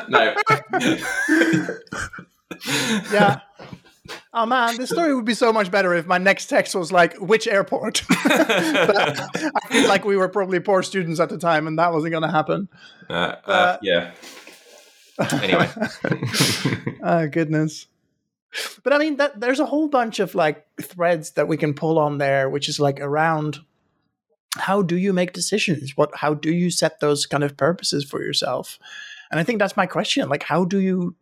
[0.09, 0.35] no.
[3.13, 3.41] yeah.
[4.35, 7.17] Oh man, this story would be so much better if my next text was like,
[7.19, 8.03] which airport?
[8.11, 9.29] I
[9.69, 12.31] feel like we were probably poor students at the time and that wasn't going to
[12.31, 12.69] happen.
[13.09, 14.13] Uh, uh, yeah.
[15.43, 15.69] Anyway.
[17.03, 17.87] oh, goodness
[18.83, 21.99] but I mean that there's a whole bunch of like threads that we can pull
[21.99, 23.61] on there, which is like around
[24.57, 25.97] how do you make decisions?
[25.97, 28.79] What how do you set those kind of purposes for yourself?
[29.33, 30.29] And I think that's my question.
[30.29, 31.17] Like how do you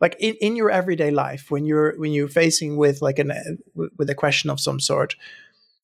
[0.00, 4.10] like in, in your everyday life when you're when you're facing with like an with
[4.10, 5.16] a question of some sort,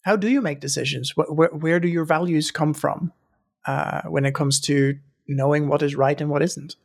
[0.03, 1.17] how do you make decisions?
[1.17, 3.13] Where where do your values come from
[3.67, 6.77] uh, when it comes to knowing what is right and what isn't?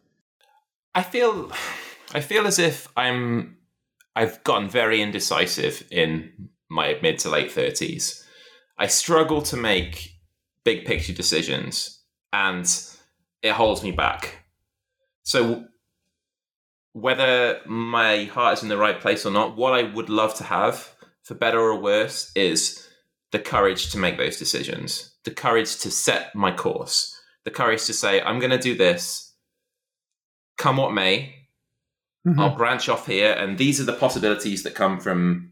[0.96, 1.52] I feel
[2.14, 3.58] I feel as if I'm
[4.16, 8.24] I've gotten very indecisive in my mid to late 30s.
[8.78, 10.14] I struggle to make
[10.64, 12.00] big picture decisions
[12.32, 12.66] and
[13.42, 14.43] it holds me back.
[15.24, 15.66] So,
[16.94, 20.44] whether my heart is in the right place or not, what I would love to
[20.44, 22.88] have, for better or worse, is
[23.32, 27.94] the courage to make those decisions, the courage to set my course, the courage to
[27.94, 29.34] say, I'm going to do this,
[30.58, 31.44] come what may,
[32.28, 32.40] Mm-hmm.
[32.40, 35.52] I'll branch off here, and these are the possibilities that come from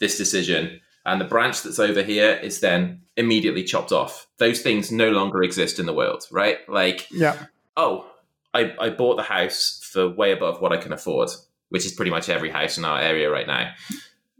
[0.00, 0.80] this decision.
[1.06, 4.26] And the branch that's over here is then immediately chopped off.
[4.38, 6.58] Those things no longer exist in the world, right?
[6.68, 7.46] Like, yeah.
[7.76, 8.10] Oh,
[8.54, 11.30] I, I bought the house for way above what I can afford,
[11.68, 13.72] which is pretty much every house in our area right now.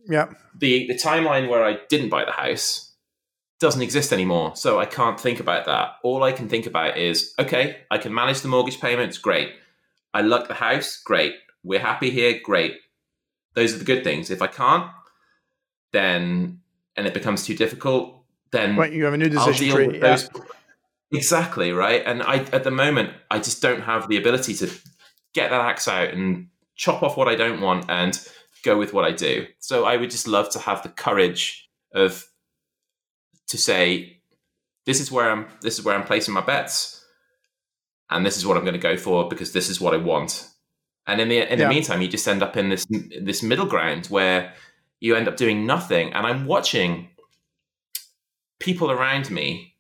[0.09, 0.33] Yeah.
[0.57, 2.93] The the timeline where I didn't buy the house
[3.61, 4.55] doesn't exist anymore.
[4.57, 5.97] So I can't think about that.
[6.03, 9.53] All I can think about is okay, I can manage the mortgage payments, great.
[10.13, 12.77] I like the house, great we're happy here, great.
[13.55, 14.31] Those are the good things.
[14.31, 14.91] If I can't,
[15.93, 16.61] then
[16.97, 18.23] and it becomes too difficult,
[18.53, 19.95] then right, you have a new decision tree.
[19.95, 20.01] Yeah.
[20.01, 20.31] Those,
[21.15, 22.03] exactly right.
[22.05, 24.71] And I at the moment I just don't have the ability to
[25.35, 28.19] get that axe out and chop off what I don't want and
[28.65, 29.47] go with what I do.
[29.59, 32.27] So I would just love to have the courage of
[33.49, 34.21] to say,
[34.87, 37.03] this is where I'm this is where I'm placing my bets.
[38.11, 40.49] And this is what I'm going to go for because this is what I want.
[41.07, 41.65] And in the in yeah.
[41.65, 42.87] the meantime, you just end up in this
[43.21, 44.53] this middle ground where
[45.01, 46.13] you end up doing nothing.
[46.13, 47.09] And I'm watching
[48.61, 49.74] people around me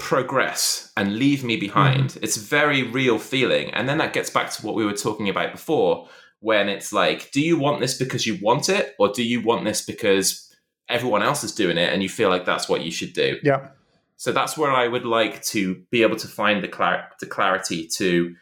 [0.00, 2.10] progress and leave me behind.
[2.10, 2.22] Mm.
[2.22, 3.70] It's a very real feeling.
[3.72, 6.08] And then that gets back to what we were talking about before,
[6.40, 9.64] when it's like, do you want this because you want it, or do you want
[9.64, 10.52] this because
[10.88, 13.38] everyone else is doing it and you feel like that's what you should do?
[13.44, 13.68] Yeah.
[14.16, 17.86] So that's where I would like to be able to find the, clar- the clarity
[17.96, 18.34] to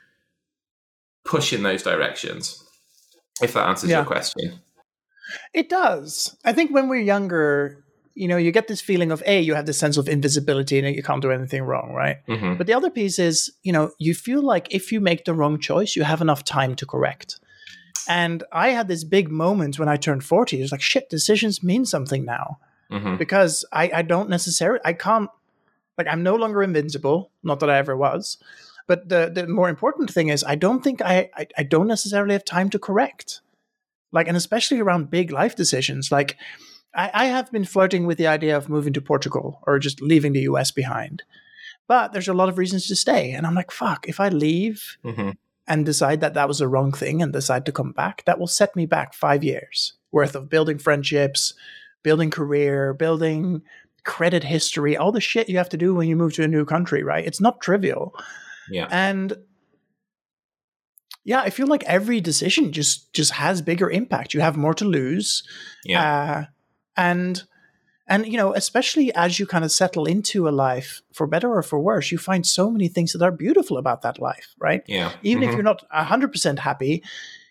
[1.25, 2.65] push in those directions.
[3.43, 3.99] If that answers yeah.
[3.99, 4.61] your question.
[5.53, 6.37] It does.
[6.45, 7.85] I think when we're younger,
[8.19, 10.95] you know, you get this feeling of a you have this sense of invisibility and
[10.95, 12.27] you can't do anything wrong, right?
[12.27, 12.57] Mm-hmm.
[12.57, 15.61] But the other piece is, you know, you feel like if you make the wrong
[15.61, 17.39] choice, you have enough time to correct.
[18.09, 20.61] And I had this big moment when I turned 40.
[20.61, 22.59] It's like, shit, decisions mean something now.
[22.91, 23.19] Mm-hmm.
[23.19, 25.31] Because I, I don't necessarily, I can't,
[25.97, 27.31] like, I'm no longer invincible.
[27.45, 28.39] Not that I ever was.
[28.89, 32.33] But the, the more important thing is, I don't think I, I, I don't necessarily
[32.33, 33.43] have time to correct.
[34.11, 36.11] Like, and especially around big life decisions.
[36.11, 36.37] Like,
[36.99, 40.33] I, I have been flirting with the idea of moving to Portugal or just leaving
[40.33, 41.23] the US behind.
[41.87, 43.31] But there's a lot of reasons to stay.
[43.33, 45.31] And I'm like, fuck, if I leave, mm-hmm
[45.69, 48.47] and decide that that was the wrong thing and decide to come back, that will
[48.47, 51.53] set me back five years worth of building friendships,
[52.03, 53.61] building career, building
[54.05, 56.65] credit history, all the shit you have to do when you move to a new
[56.65, 57.27] country, right?
[57.27, 58.15] It's not trivial.
[58.71, 58.89] Yeah.
[58.91, 59.35] And
[61.25, 64.33] yeah, I feel like every decision just just has bigger impact.
[64.33, 65.43] You have more to lose.
[65.85, 66.03] Yeah.
[66.03, 66.45] Uh,
[66.99, 67.43] and
[68.11, 71.63] and, you know, especially as you kind of settle into a life, for better or
[71.63, 74.83] for worse, you find so many things that are beautiful about that life, right?
[74.87, 75.13] Yeah.
[75.23, 75.51] Even mm-hmm.
[75.51, 77.05] if you're not 100% happy,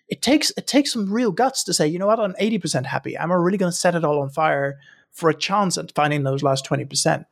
[0.10, 3.18] it takes it takes some real guts to say, you know what, I'm 80% happy.
[3.18, 4.80] I'm really going to set it all on fire
[5.12, 7.26] for a chance at finding those last 20%.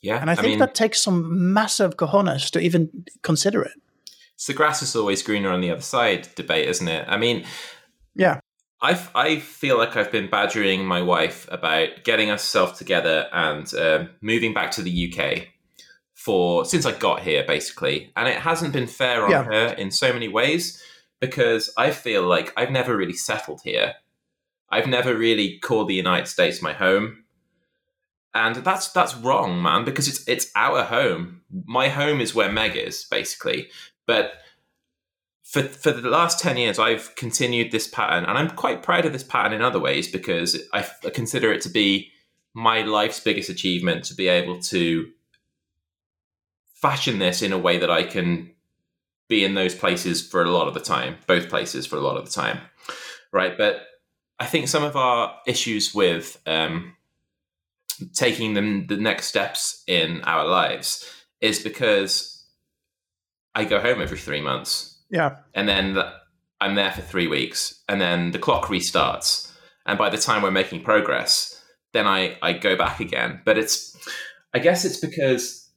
[0.00, 0.18] Yeah.
[0.18, 3.72] And I think I mean, that takes some massive cojones to even consider it.
[4.36, 7.04] It's the grass is always greener on the other side debate, isn't it?
[7.08, 7.44] I mean,
[8.14, 8.40] yeah.
[8.84, 14.04] I, I feel like I've been badgering my wife about getting herself together and uh,
[14.20, 15.46] moving back to the UK
[16.12, 18.12] for since I got here, basically.
[18.14, 19.44] And it hasn't been fair on yeah.
[19.44, 20.82] her in so many ways
[21.18, 23.94] because I feel like I've never really settled here.
[24.68, 27.24] I've never really called the United States my home.
[28.34, 31.40] And that's that's wrong, man, because it's it's our home.
[31.64, 33.68] My home is where Meg is, basically.
[34.06, 34.34] But
[35.44, 39.12] for for the last 10 years i've continued this pattern and i'm quite proud of
[39.12, 42.10] this pattern in other ways because I, consider it to be
[42.54, 45.10] my life's biggest achievement to be able to
[46.74, 48.50] fashion this in a way that i can
[49.28, 52.16] be in those places for a lot of the time both places for a lot
[52.16, 52.58] of the time
[53.34, 53.58] right?
[53.58, 53.82] But
[54.38, 56.96] i think some of our issues with um,
[58.14, 61.08] taking them the next steps in our lives
[61.40, 62.44] is because
[63.54, 65.36] i go home every three months yeah.
[65.54, 65.98] And then
[66.60, 69.52] I'm there for three weeks, and then the clock restarts.
[69.86, 71.62] And by the time we're making progress,
[71.92, 73.40] then I, I go back again.
[73.44, 73.96] But it's,
[74.54, 75.68] I guess it's because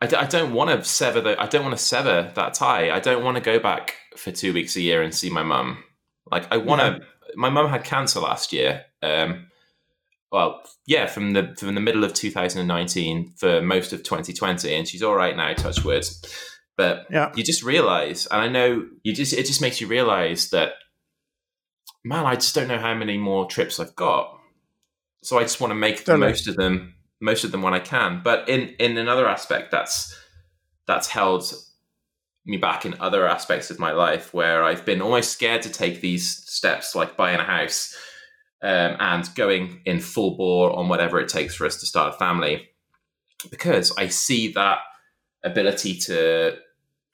[0.00, 2.90] I d- I don't want to sever the, I don't want to sever that tie.
[2.90, 5.82] I don't want to go back for two weeks a year and see my mum.
[6.30, 6.98] Like I want to.
[7.00, 7.04] Yeah.
[7.34, 8.84] My mum had cancer last year.
[9.02, 9.48] Um,
[10.30, 15.02] well, yeah, from the from the middle of 2019 for most of 2020, and she's
[15.02, 15.52] all right now.
[15.54, 16.04] Touch wood.
[16.78, 17.32] But yeah.
[17.34, 20.74] you just realize, and I know you just it just makes you realize that
[22.04, 24.38] man, I just don't know how many more trips I've got.
[25.22, 27.80] So I just want to make the most of them, most of them when I
[27.80, 28.22] can.
[28.22, 30.16] But in in another aspect, that's
[30.86, 31.52] that's held
[32.46, 36.00] me back in other aspects of my life where I've been almost scared to take
[36.00, 37.94] these steps, like buying a house
[38.62, 42.18] um, and going in full bore on whatever it takes for us to start a
[42.18, 42.68] family,
[43.50, 44.78] because I see that
[45.44, 46.56] ability to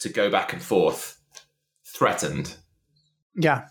[0.05, 1.19] to go back and forth
[1.85, 2.57] threatened.
[3.35, 3.69] Yeah.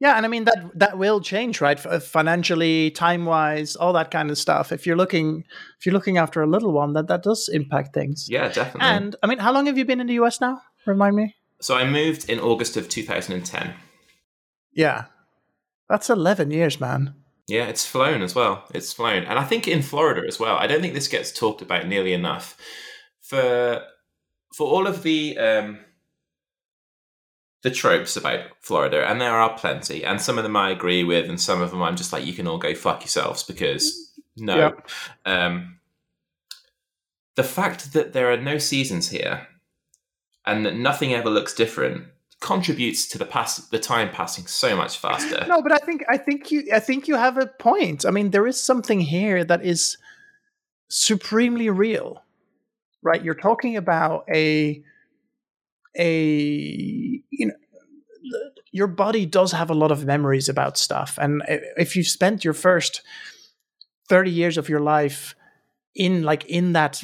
[0.00, 1.78] Yeah, and I mean that that will change, right?
[1.78, 4.72] Financially, time wise, all that kind of stuff.
[4.72, 5.44] If you're looking,
[5.78, 8.26] if you're looking after a little one, that that does impact things.
[8.28, 8.88] Yeah, definitely.
[8.88, 10.60] And I mean, how long have you been in the US now?
[10.86, 11.36] Remind me.
[11.60, 13.74] So I moved in August of 2010.
[14.72, 15.04] Yeah,
[15.88, 17.14] that's 11 years, man.
[17.46, 18.64] Yeah, it's flown as well.
[18.74, 20.56] It's flown, and I think in Florida as well.
[20.56, 22.56] I don't think this gets talked about nearly enough.
[23.20, 23.84] For
[24.52, 25.78] for all of the um,
[27.62, 31.28] the tropes about Florida, and there are plenty, and some of them I agree with,
[31.28, 34.56] and some of them I'm just like, you can all go fuck yourselves because no.
[34.56, 34.88] Yep.
[35.26, 35.78] Um,
[37.34, 39.48] the fact that there are no seasons here
[40.44, 42.04] and that nothing ever looks different
[42.40, 45.44] contributes to the pass the time passing so much faster.
[45.48, 48.04] No, but I think I think you I think you have a point.
[48.04, 49.96] I mean, there is something here that is
[50.88, 52.22] supremely real.
[53.02, 53.22] Right?
[53.22, 54.82] You're talking about a
[55.98, 57.54] a you know
[58.70, 61.42] your body does have a lot of memories about stuff and
[61.76, 63.02] if you've spent your first
[64.08, 65.34] 30 years of your life
[65.94, 67.02] in like in that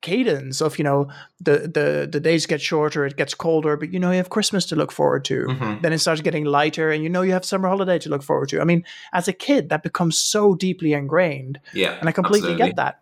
[0.00, 1.08] cadence of you know
[1.40, 4.64] the the the days get shorter it gets colder but you know you have christmas
[4.64, 5.82] to look forward to mm-hmm.
[5.82, 8.48] then it starts getting lighter and you know you have summer holiday to look forward
[8.48, 12.50] to i mean as a kid that becomes so deeply ingrained yeah and i completely
[12.50, 12.68] absolutely.
[12.68, 13.00] get that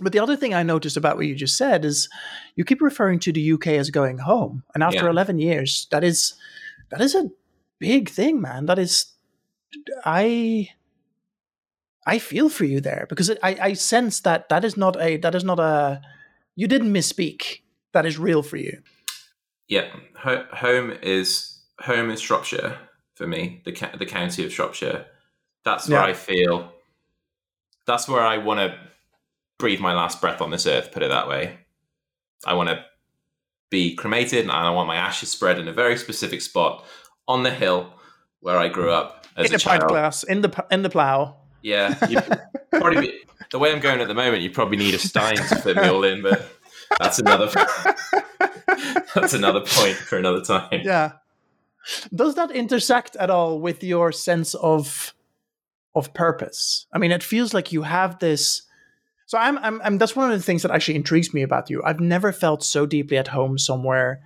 [0.00, 2.08] but the other thing i noticed about what you just said is
[2.56, 5.10] you keep referring to the uk as going home and after yeah.
[5.10, 6.34] 11 years that is
[6.90, 7.30] that is a
[7.78, 9.12] big thing man that is
[10.04, 10.68] i
[12.08, 15.34] I feel for you there because I, I sense that that is not a that
[15.34, 16.00] is not a
[16.56, 17.60] you didn't misspeak.
[17.92, 18.78] That is real for you.
[19.68, 22.78] Yeah, Ho- home is home is Shropshire
[23.14, 23.60] for me.
[23.66, 25.04] The the county of Shropshire.
[25.66, 26.06] That's where yeah.
[26.06, 26.72] I feel.
[27.86, 28.78] That's where I want to
[29.58, 30.92] breathe my last breath on this earth.
[30.92, 31.58] Put it that way.
[32.46, 32.84] I want to
[33.70, 36.84] be cremated, and I want my ashes spread in a very specific spot
[37.26, 37.92] on the hill
[38.40, 39.26] where I grew up.
[39.36, 41.36] in the pint glass, in the in the plough.
[41.62, 41.94] Yeah,
[42.70, 45.56] probably be, the way I'm going at the moment, you probably need a stein to
[45.56, 46.48] fit me all in, but
[46.98, 47.46] that's another
[49.14, 50.80] that's another point for another time.
[50.84, 51.12] Yeah.
[52.14, 55.14] Does that intersect at all with your sense of
[55.94, 56.86] of purpose?
[56.92, 58.62] I mean, it feels like you have this.
[59.28, 61.82] So I'm, I'm, I'm that's one of the things that actually intrigues me about you.
[61.84, 64.22] I've never felt so deeply at home somewhere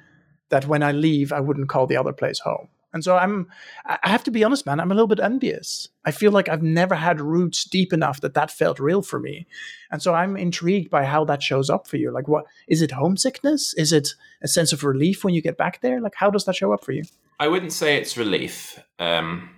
[0.51, 2.69] that when I leave, I wouldn't call the other place home.
[2.93, 3.49] And so I'm,
[3.85, 5.89] I have to be honest, man, I'm a little bit envious.
[6.05, 9.49] I feel like I've never had roots deep enough that that felt real for me.
[9.91, 12.13] And so I'm intrigued by how that shows up for you.
[12.13, 13.75] Like, what is it homesickness?
[13.75, 16.01] Is it a sense of relief when you get back there?
[16.01, 17.03] Like, how does that show up for you?
[17.41, 18.79] I wouldn't say it's relief.
[19.01, 19.51] Um,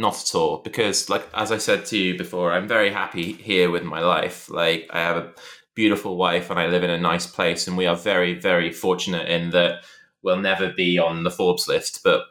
[0.00, 0.58] not at all.
[0.58, 4.48] Because, like, as I said to you before, I'm very happy here with my life.
[4.48, 5.32] Like, I have a
[5.74, 7.68] beautiful wife and I live in a nice place.
[7.68, 9.84] And we are very, very fortunate in that
[10.22, 12.22] we'll never be on the Forbes list, but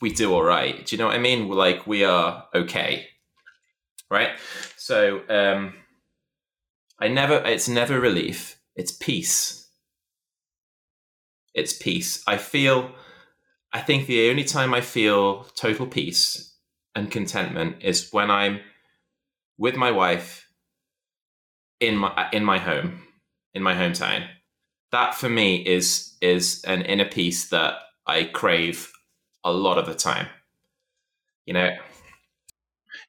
[0.00, 0.86] we do all right.
[0.86, 1.48] Do you know what I mean?
[1.48, 3.08] like we are okay,
[4.10, 4.30] right?
[4.76, 5.74] So um,
[7.00, 7.36] I never.
[7.44, 8.60] It's never relief.
[8.76, 9.68] It's peace.
[11.54, 12.22] It's peace.
[12.26, 12.92] I feel.
[13.72, 16.54] I think the only time I feel total peace
[16.94, 18.60] and contentment is when I'm
[19.58, 20.48] with my wife
[21.80, 23.02] in my in my home
[23.54, 24.26] in my hometown.
[24.92, 27.74] That for me is is an inner peace that
[28.06, 28.90] I crave
[29.44, 30.28] a lot of the time.
[31.44, 31.70] You know?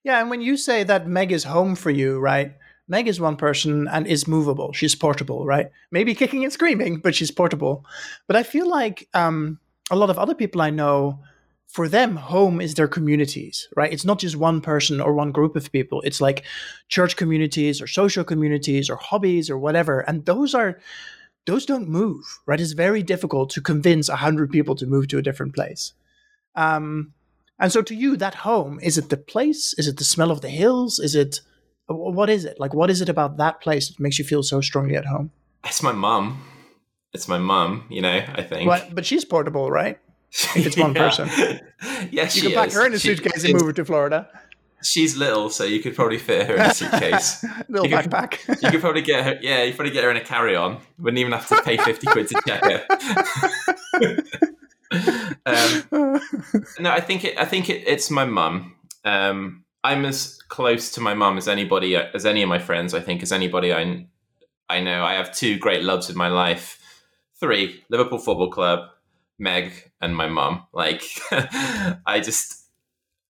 [0.03, 2.53] Yeah, and when you say that Meg is home for you, right?
[2.87, 4.73] Meg is one person and is movable.
[4.73, 5.71] She's portable, right?
[5.91, 7.85] Maybe kicking and screaming, but she's portable.
[8.27, 9.59] But I feel like um,
[9.89, 11.19] a lot of other people I know,
[11.67, 13.93] for them, home is their communities, right?
[13.93, 16.01] It's not just one person or one group of people.
[16.01, 16.43] It's like
[16.87, 19.99] church communities or social communities or hobbies or whatever.
[20.01, 20.79] And those are
[21.45, 22.59] those don't move, right?
[22.59, 25.93] It's very difficult to convince a hundred people to move to a different place.
[26.55, 27.13] Um,
[27.59, 29.73] and so to you, that home, is it the place?
[29.77, 30.99] Is it the smell of the hills?
[30.99, 31.41] Is it,
[31.87, 32.59] what is it?
[32.59, 35.31] Like, what is it about that place that makes you feel so strongly at home?
[35.65, 36.41] It's my mum.
[37.13, 38.67] It's my mum, you know, I think.
[38.69, 39.99] But, but she's portable, right?
[40.31, 41.09] If it's one yeah.
[41.09, 41.29] person.
[42.11, 44.29] yes, You can pack her in a suitcase and move her to Florida.
[44.81, 47.43] She's little, so you could probably fit her in a suitcase.
[47.67, 48.31] little you backpack.
[48.45, 49.39] Could, you could probably get her.
[49.41, 50.79] Yeah, you probably get her in a carry-on.
[50.99, 52.85] Wouldn't even have to pay fifty quid to check her
[55.45, 56.21] um,
[56.79, 57.37] no, I think it.
[57.37, 58.75] I think it, it's my mum.
[59.05, 62.93] Um, I'm as close to my mum as anybody, as any of my friends.
[62.93, 64.07] I think as anybody I
[64.69, 65.03] I know.
[65.03, 66.78] I have two great loves in my life.
[67.39, 68.89] Three: Liverpool Football Club,
[69.37, 70.65] Meg, and my mum.
[70.73, 72.65] Like, I just,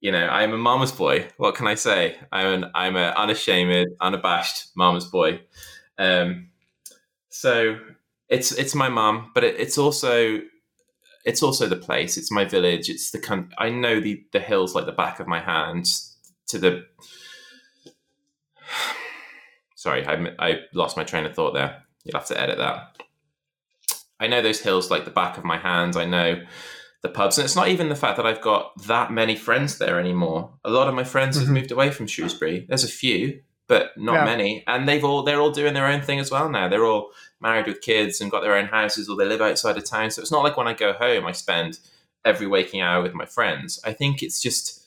[0.01, 1.27] you know, I'm a mama's boy.
[1.37, 2.17] What can I say?
[2.31, 5.41] I'm an I'm an unashamed, unabashed mama's boy.
[5.97, 6.49] Um,
[7.29, 7.77] so
[8.29, 10.39] it's it's my mum, but it, it's also
[11.25, 12.17] it's also the place.
[12.17, 12.89] It's my village.
[12.89, 13.53] It's the kind.
[13.57, 15.87] I know the the hills like the back of my hand.
[16.47, 16.85] To the
[19.75, 21.83] sorry, I I lost my train of thought there.
[22.03, 23.03] You'll have to edit that.
[24.19, 25.95] I know those hills like the back of my hand.
[25.95, 26.41] I know
[27.01, 29.99] the pubs, and it's not even the fact that I've got that many friends there
[29.99, 30.51] anymore.
[30.65, 31.45] A lot of my friends mm-hmm.
[31.45, 32.65] have moved away from Shrewsbury.
[32.67, 34.25] There's a few, but not yeah.
[34.25, 36.67] many, and they've all they're all doing their own thing as well now.
[36.67, 39.85] They're all married with kids and got their own houses, or they live outside of
[39.85, 40.11] town.
[40.11, 41.79] So it's not like when I go home, I spend
[42.25, 43.79] every waking hour with my friends.
[43.85, 44.85] I think it's just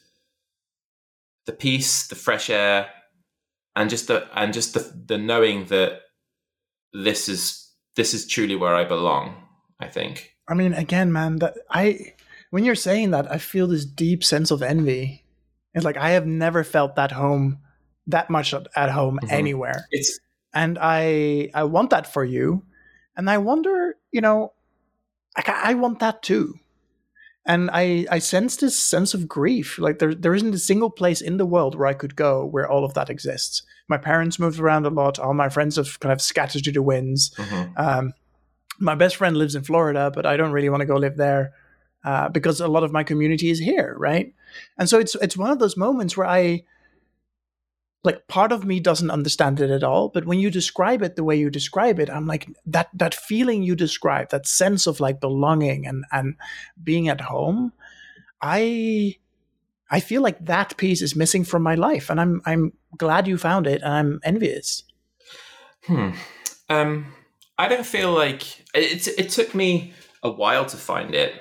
[1.47, 2.91] the peace, the fresh air,
[3.74, 6.01] and just the and just the the knowing that
[6.93, 7.62] this is
[7.97, 9.36] this is truly where I belong.
[9.80, 10.36] I think.
[10.49, 12.14] I mean, again, man, that I
[12.51, 15.24] when you're saying that, I feel this deep sense of envy.
[15.74, 17.59] It's like I have never felt that home
[18.07, 19.34] that much at home mm-hmm.
[19.34, 19.86] anywhere.
[19.90, 20.20] It's
[20.55, 22.64] and I I want that for you,
[23.16, 24.53] and I wonder, you know,
[25.36, 26.59] I, I want that too.
[27.45, 29.78] And I, I sense this sense of grief.
[29.78, 32.70] Like there, there isn't a single place in the world where I could go where
[32.70, 33.62] all of that exists.
[33.88, 35.18] My parents moved around a lot.
[35.18, 37.34] All my friends have kind of scattered to the winds.
[37.36, 37.72] Mm-hmm.
[37.76, 38.12] Um,
[38.78, 41.53] my best friend lives in Florida, but I don't really want to go live there
[42.05, 44.32] uh, because a lot of my community is here, right?
[44.78, 46.62] And so it's it's one of those moments where I
[48.05, 51.25] like part of me doesn't understand it at all but when you describe it the
[51.25, 55.21] way you describe it i'm like that that feeling you describe that sense of like
[55.21, 56.35] belonging and and
[56.83, 57.73] being at home
[58.41, 59.15] i
[59.91, 63.39] i feel like that piece is missing from my life and i'm i'm glad you
[63.39, 64.85] found it and i'm envious.
[65.87, 66.11] Hmm.
[66.69, 67.07] Um
[67.59, 69.93] i don't feel like it it took me
[70.23, 71.35] a while to find it.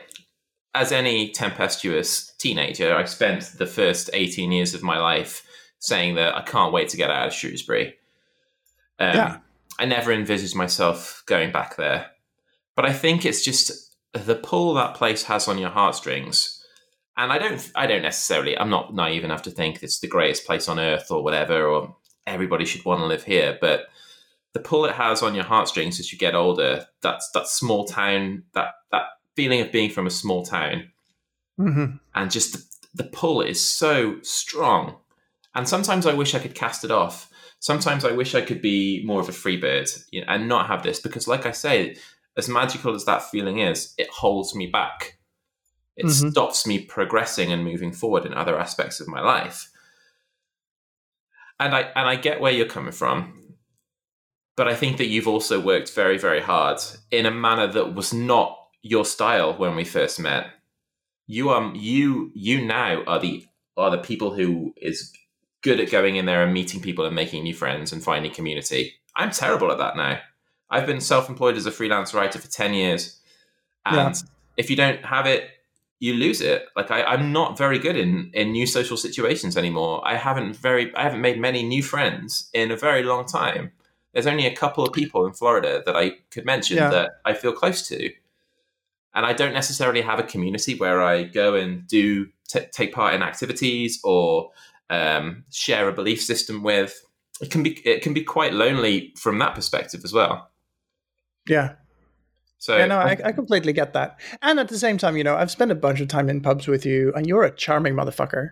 [0.74, 5.46] As any tempestuous teenager i spent the first 18 years of my life
[5.82, 7.96] saying that I can't wait to get out of Shrewsbury.
[9.00, 9.38] Um, yeah.
[9.80, 12.12] I never envisaged myself going back there.
[12.76, 16.64] But I think it's just the pull that place has on your heartstrings.
[17.18, 20.46] And I don't I don't necessarily I'm not naive enough to think it's the greatest
[20.46, 21.96] place on earth or whatever, or
[22.28, 23.58] everybody should want to live here.
[23.60, 23.88] But
[24.54, 28.44] the pull it has on your heartstrings as you get older, that's that small town,
[28.54, 29.06] that that
[29.36, 30.92] feeling of being from a small town.
[31.60, 31.98] Mm-hmm.
[32.14, 34.98] And just the, the pull is so strong
[35.56, 37.30] and sometimes I wish I could cast it off.
[37.60, 40.68] Sometimes I wish I could be more of a free bird you know, and not
[40.68, 41.96] have this because, like I say,
[42.38, 45.18] as magical as that feeling is, it holds me back.
[45.98, 46.30] It mm-hmm.
[46.30, 49.70] stops me progressing and moving forward in other aspects of my life.
[51.60, 53.56] And I and I get where you're coming from,
[54.56, 56.80] but I think that you've also worked very, very hard
[57.12, 60.48] in a manner that was not your style when we first met.
[61.28, 63.46] You um you you now are the
[63.78, 65.14] are the people who is
[65.62, 68.94] good at going in there and meeting people and making new friends and finding community.
[69.16, 70.20] I'm terrible at that now.
[70.70, 73.20] I've been self-employed as a freelance writer for 10 years.
[73.86, 74.22] And yeah.
[74.58, 75.50] if you don't have it,
[76.00, 76.66] you lose it.
[76.76, 80.02] Like I, am not very good in, in new social situations anymore.
[80.04, 83.72] I haven't very I haven't made many new friends in a very long time.
[84.12, 86.90] There's only a couple of people in Florida that I could mention yeah.
[86.90, 88.12] that I feel close to.
[89.14, 93.14] And I don't necessarily have a community where I go and do t- take part
[93.14, 94.50] in activities or
[94.92, 97.02] um, share a belief system with.
[97.42, 100.52] It can be it can be quite lonely from that perspective as well.
[101.48, 101.74] Yeah.
[102.60, 104.20] So yeah, no, I, I, completely get that.
[104.44, 106.68] And at the same time, you know, I've spent a bunch of time in pubs
[106.68, 108.50] with you, and you're a charming motherfucker.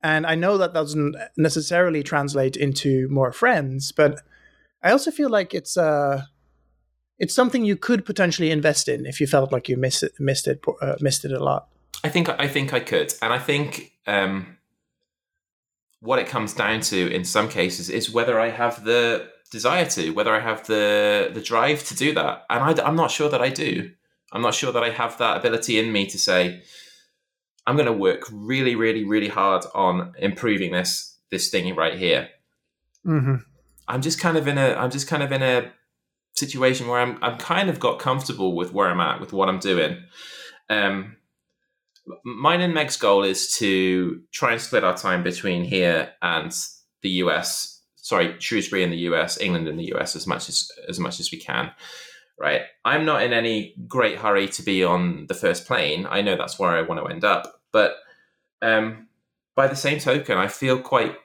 [0.00, 4.20] And I know that doesn't necessarily translate into more friends, but
[4.84, 6.22] I also feel like it's uh
[7.18, 10.46] it's something you could potentially invest in if you felt like you missed it, missed
[10.46, 11.66] it, uh, missed it a lot.
[12.04, 14.57] I think I think I could, and I think um,
[16.00, 20.10] what it comes down to in some cases is whether I have the desire to,
[20.10, 23.42] whether I have the the drive to do that, and I, am not sure that
[23.42, 23.90] I do.
[24.32, 26.62] I'm not sure that I have that ability in me to say,
[27.66, 32.28] I'm going to work really, really, really hard on improving this this thing right here.
[33.06, 33.36] Mm-hmm.
[33.86, 35.70] I'm just kind of in a I'm just kind of in a
[36.34, 39.58] situation where I'm I'm kind of got comfortable with where I'm at with what I'm
[39.58, 40.02] doing.
[40.70, 41.16] Um,
[42.24, 46.54] mine and Meg's goal is to try and split our time between here and
[47.02, 47.82] the US.
[47.96, 51.30] Sorry, Shrewsbury in the US, England in the US, as much as as much as
[51.30, 51.70] we can.
[52.40, 52.62] Right.
[52.84, 56.06] I'm not in any great hurry to be on the first plane.
[56.08, 57.96] I know that's where I want to end up, but
[58.62, 59.08] um,
[59.56, 61.16] by the same token, I feel quite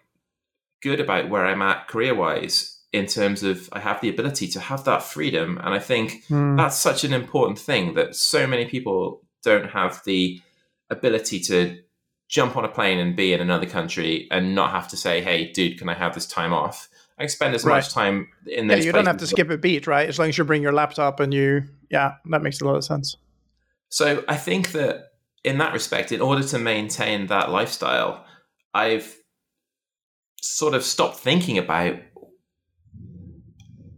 [0.82, 4.60] good about where I'm at career wise in terms of I have the ability to
[4.60, 5.60] have that freedom.
[5.64, 6.56] And I think mm.
[6.56, 10.42] that's such an important thing that so many people don't have the
[10.90, 11.80] ability to
[12.30, 15.52] jump on a plane and be in another country and not have to say, "Hey,
[15.52, 17.76] dude, can I have this time off?" I spend as right.
[17.76, 18.80] much time in those.
[18.80, 20.10] Yeah, you don't have to skip a beat, right?
[20.10, 22.84] As long as you bring your laptop and you, yeah, that makes a lot of
[22.84, 23.16] sense.
[23.90, 25.12] So I think that
[25.44, 28.26] in that respect, in order to maintain that lifestyle,
[28.74, 29.16] I've
[30.42, 31.98] sort of stopped thinking about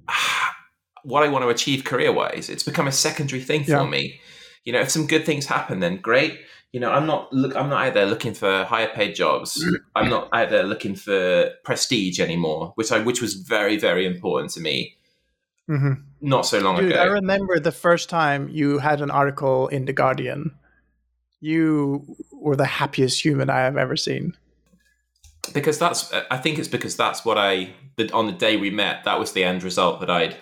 [1.04, 2.50] what I want to achieve career wise.
[2.50, 3.86] It's become a secondary thing for yeah.
[3.86, 4.20] me.
[4.66, 6.40] You know, if some good things happen, then great
[6.76, 7.56] you know, I'm not look.
[7.56, 9.66] I'm not out there looking for higher paid jobs.
[9.96, 14.52] I'm not out there looking for prestige anymore, which I which was very very important
[14.56, 14.98] to me.
[15.70, 15.94] Mm-hmm.
[16.20, 17.00] Not so long Dude, ago.
[17.00, 20.54] I remember the first time you had an article in the Guardian.
[21.40, 24.36] You were the happiest human I have ever seen.
[25.54, 27.74] Because that's, I think it's because that's what I.
[28.12, 30.36] On the day we met, that was the end result that I'd.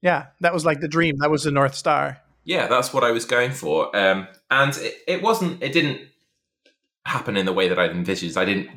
[0.00, 1.18] Yeah, that was like the dream.
[1.18, 2.18] That was the north star.
[2.44, 3.96] yeah, that's what I was going for.
[3.96, 6.00] Um, and it, it wasn't, it didn't
[7.06, 8.36] happen in the way that I'd envisaged.
[8.36, 8.68] I didn't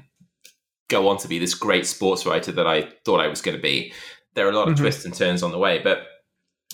[0.88, 3.62] go on to be this great sports writer that I thought I was going to
[3.62, 3.92] be.
[4.36, 4.84] There are a lot of mm-hmm.
[4.84, 6.08] twists and turns on the way, but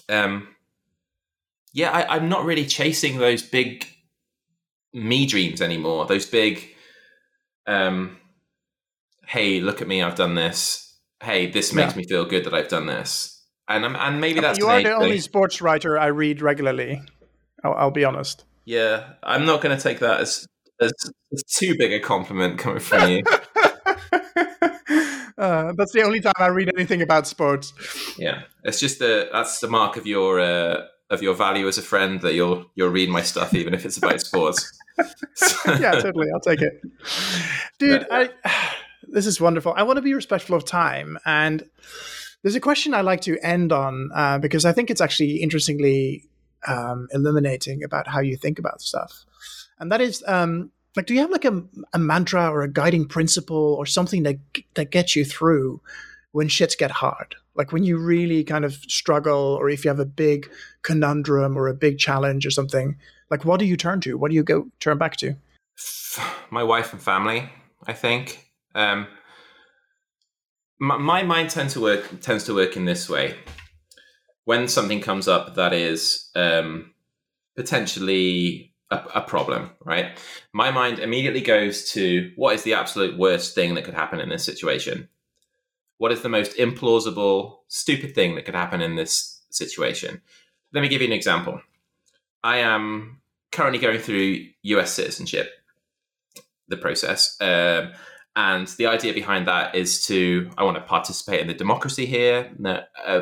[0.07, 0.47] um,
[1.73, 3.87] yeah, I, I'm not really chasing those big
[4.93, 6.05] me dreams anymore.
[6.05, 6.63] Those big,
[7.65, 8.17] um,
[9.25, 10.95] hey, look at me, I've done this.
[11.23, 11.97] Hey, this makes yeah.
[11.97, 13.43] me feel good that I've done this.
[13.67, 17.01] And I'm, and maybe that's you are the only sports writer I read regularly.
[17.63, 18.45] I'll, I'll be honest.
[18.65, 20.47] Yeah, I'm not going to take that as,
[20.79, 20.93] as,
[21.33, 23.23] as too big a compliment coming from you.
[25.41, 27.73] Uh, that's the only time I read anything about sports.
[28.15, 31.81] Yeah, it's just the that's the mark of your uh, of your value as a
[31.81, 34.71] friend that you'll you'll read my stuff even if it's about sports.
[35.65, 36.27] yeah, totally.
[36.31, 36.81] I'll take it,
[37.79, 38.05] dude.
[38.11, 38.29] I
[39.07, 39.73] this is wonderful.
[39.75, 41.67] I want to be respectful of time, and
[42.43, 46.29] there's a question I like to end on uh, because I think it's actually interestingly
[46.67, 49.25] um, illuminating about how you think about stuff,
[49.79, 53.07] and that is um, like do you have like a, a mantra or a guiding
[53.07, 54.37] principle or something that
[54.75, 55.81] that gets you through
[56.31, 57.35] when shits get hard?
[57.55, 60.49] Like when you really kind of struggle or if you have a big
[60.83, 62.95] conundrum or a big challenge or something
[63.29, 64.17] like what do you turn to?
[64.17, 65.35] What do you go turn back to?
[66.51, 67.49] My wife and family
[67.87, 68.47] i think.
[68.75, 69.07] Um,
[70.79, 73.35] my, my mind tends to work tends to work in this way
[74.51, 76.93] when something comes up that is um,
[77.55, 80.19] potentially a, a, problem, right?
[80.51, 84.27] My mind immediately goes to what is the absolute worst thing that could happen in
[84.27, 85.07] this situation?
[85.99, 90.21] What is the most implausible, stupid thing that could happen in this situation?
[90.73, 91.61] Let me give you an example.
[92.43, 93.21] I am
[93.53, 95.49] currently going through US citizenship,
[96.67, 97.37] the process.
[97.39, 97.93] Um,
[98.35, 102.51] and the idea behind that is to, I want to participate in the democracy here.
[102.65, 103.21] Uh,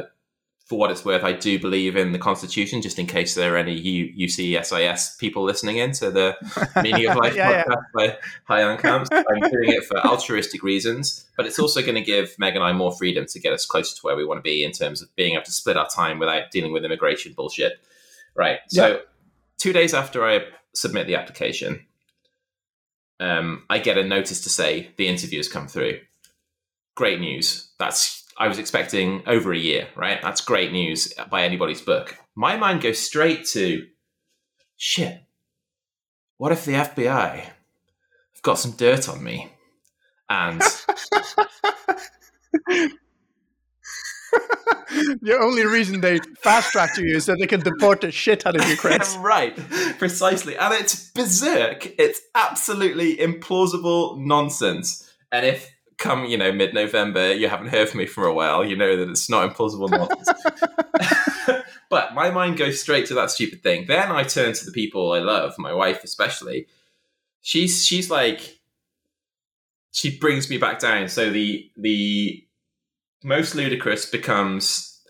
[0.70, 3.58] for what it's worth, I do believe in the Constitution, just in case there are
[3.58, 6.36] any U- UCSIS people listening in to the
[6.84, 8.16] Meaning of Life yeah, podcast yeah.
[8.48, 9.10] by Haje Kamps.
[9.12, 12.72] I'm doing it for altruistic reasons, but it's also going to give Meg and I
[12.74, 15.14] more freedom to get us closer to where we want to be in terms of
[15.16, 17.80] being able to split our time without dealing with immigration bullshit.
[18.36, 18.60] Right.
[18.68, 18.98] So, yeah.
[19.58, 20.42] two days after I
[20.76, 21.84] submit the application,
[23.20, 26.00] um, I get a notice to say the interview has come through.
[26.96, 27.72] Great news.
[27.80, 30.22] That's I was expecting over a year, right?
[30.22, 32.18] That's great news by anybody's book.
[32.36, 33.86] My mind goes straight to
[34.78, 35.22] shit.
[36.38, 39.52] What if the FBI have got some dirt on me?
[40.30, 40.62] And
[45.22, 48.56] the only reason they fast tracked you is that they can deport the shit out
[48.56, 49.16] of you, Chris.
[49.20, 49.54] right,
[49.98, 50.56] precisely.
[50.56, 51.94] And it's berserk.
[52.00, 55.12] It's absolutely implausible nonsense.
[55.30, 55.70] And if
[56.00, 58.98] come, you know, mid November, you haven't heard from me for a while, you know
[58.98, 60.32] that it's not implausible nonsense.
[61.90, 63.86] but my mind goes straight to that stupid thing.
[63.88, 66.68] Then I turn to the people I love, my wife especially.
[67.42, 68.60] She's she's like
[69.92, 71.08] she brings me back down.
[71.08, 72.46] So the the
[73.24, 75.02] most ludicrous becomes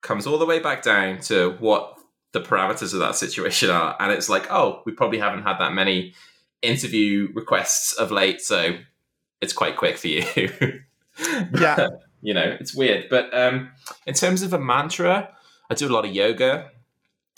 [0.00, 1.94] comes all the way back down to what
[2.32, 3.96] the parameters of that situation are.
[3.98, 6.14] And it's like, oh, we probably haven't had that many
[6.62, 8.76] interview requests of late, so
[9.40, 10.24] it's quite quick for you.
[11.54, 11.88] yeah.
[12.22, 13.08] you know, it's weird.
[13.08, 13.70] But um,
[14.06, 15.30] in terms of a mantra,
[15.70, 16.70] I do a lot of yoga.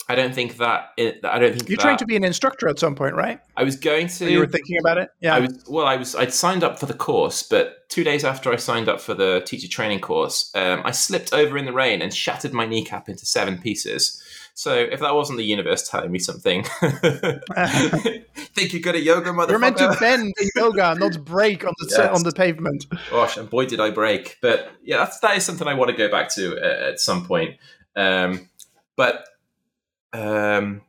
[0.09, 0.89] I don't think that.
[0.97, 3.39] It, I don't think you're that, trying to be an instructor at some point, right?
[3.55, 4.29] I was going to.
[4.29, 5.09] you were thinking about it.
[5.21, 5.35] Yeah.
[5.35, 5.63] I was.
[5.69, 6.15] Well, I was.
[6.15, 9.41] I'd signed up for the course, but two days after I signed up for the
[9.45, 13.25] teacher training course, um, I slipped over in the rain and shattered my kneecap into
[13.25, 14.21] seven pieces.
[14.53, 16.63] So if that wasn't the universe telling me something,
[18.53, 19.49] think you're good at yoga, motherfucker.
[19.49, 22.15] You're meant to bend in yoga, not break on the yes.
[22.15, 22.85] on the pavement.
[23.09, 24.37] Gosh, and boy did I break!
[24.41, 27.25] But yeah, that's, that is something I want to go back to at, at some
[27.25, 27.57] point.
[27.95, 28.49] Um,
[28.95, 29.25] but
[30.13, 30.81] um,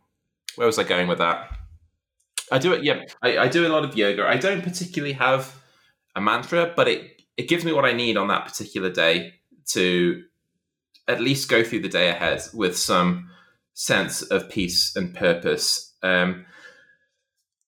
[0.56, 1.50] where was I going with that?
[2.50, 2.84] I do it.
[2.84, 4.26] Yeah, I, I do a lot of yoga.
[4.26, 5.54] I don't particularly have
[6.14, 9.34] a mantra, but it it gives me what I need on that particular day
[9.68, 10.24] to
[11.08, 13.30] at least go through the day ahead with some
[13.74, 15.94] sense of peace and purpose.
[16.02, 16.46] Um,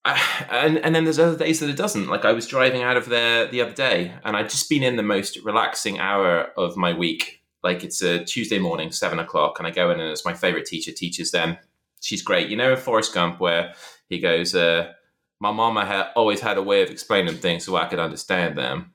[0.04, 2.08] and and then there's other days that it doesn't.
[2.08, 4.96] Like I was driving out of there the other day, and I'd just been in
[4.96, 7.42] the most relaxing hour of my week.
[7.62, 10.66] Like it's a Tuesday morning, seven o'clock, and I go in, and it's my favorite
[10.66, 11.56] teacher teaches them.
[12.02, 12.50] She's great.
[12.50, 13.72] You know, in Forrest Gump, where
[14.10, 14.92] he goes, uh,
[15.40, 18.92] "My mama had always had a way of explaining things so I could understand them."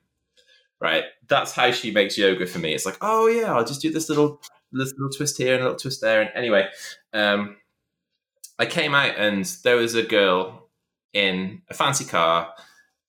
[0.80, 1.04] Right.
[1.28, 2.72] That's how she makes yoga for me.
[2.72, 4.40] It's like, oh yeah, I'll just do this little
[4.72, 6.22] this little twist here and a little twist there.
[6.22, 6.68] And anyway,
[7.12, 7.56] um,
[8.58, 10.68] I came out and there was a girl
[11.12, 12.52] in a fancy car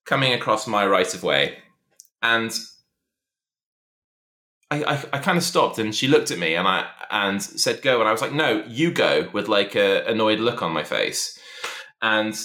[0.06, 1.58] coming across my right of way.
[2.22, 2.52] And
[4.70, 7.82] I, I, I kind of stopped and she looked at me and I and said
[7.82, 8.00] go.
[8.00, 11.38] And I was like no you go with like a annoyed look on my face.
[12.02, 12.40] And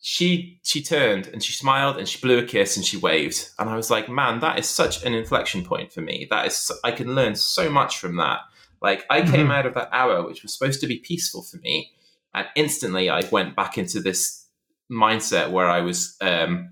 [0.00, 3.50] she she turned and she smiled and she blew a kiss and she waved.
[3.58, 6.26] And I was like man that is such an inflection point for me.
[6.30, 8.40] That is I can learn so much from that
[8.86, 9.32] like I mm-hmm.
[9.32, 11.92] came out of that hour which was supposed to be peaceful for me
[12.32, 14.46] and instantly I went back into this
[14.90, 16.70] mindset where I was um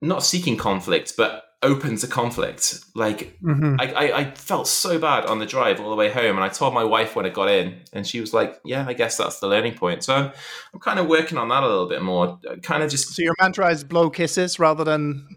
[0.00, 2.80] not seeking conflict but open to conflict.
[2.94, 3.76] Like mm-hmm.
[3.78, 6.48] I, I, I, felt so bad on the drive all the way home, and I
[6.48, 9.38] told my wife when I got in, and she was like, "Yeah, I guess that's
[9.40, 10.32] the learning point." So I'm,
[10.74, 12.38] I'm kind of working on that a little bit more.
[12.62, 15.36] Kind of just so your mantra is blow kisses rather than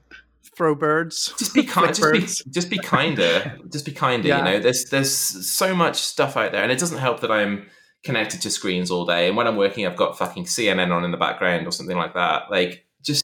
[0.56, 1.34] throw birds.
[1.38, 1.94] Just be kind.
[1.96, 3.58] just be just be kinder.
[3.70, 4.28] just be kinder.
[4.28, 4.38] Yeah.
[4.40, 7.68] You know, there's there's so much stuff out there, and it doesn't help that I'm
[8.04, 11.12] connected to screens all day, and when I'm working, I've got fucking CNN on in
[11.12, 12.52] the background or something like that.
[12.52, 13.24] Like just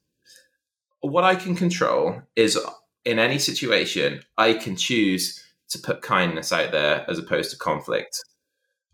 [1.02, 2.60] what I can control is
[3.06, 8.24] in any situation, I can choose to put kindness out there as opposed to conflict.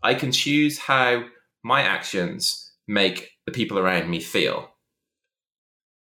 [0.02, 1.24] I can choose how
[1.62, 4.70] my actions make the people around me feel.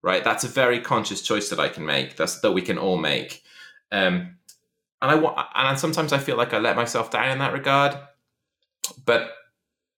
[0.05, 0.23] Right?
[0.23, 2.17] That's a very conscious choice that I can make.
[2.17, 3.43] That's that we can all make.
[3.91, 4.37] Um,
[5.01, 7.97] and I want, and sometimes I feel like I let myself down in that regard.
[9.07, 9.31] But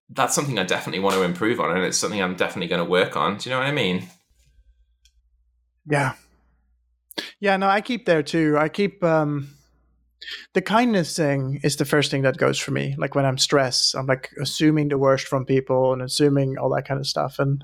[0.09, 2.89] that's something I definitely want to improve on, and it's something I'm definitely going to
[2.89, 3.37] work on.
[3.37, 4.07] Do you know what I mean?
[5.89, 6.13] Yeah,
[7.39, 8.57] yeah, no, I keep there too.
[8.57, 9.49] I keep um
[10.53, 12.95] the kindness thing is the first thing that goes for me.
[12.97, 16.87] Like when I'm stressed, I'm like assuming the worst from people and assuming all that
[16.87, 17.39] kind of stuff.
[17.39, 17.63] And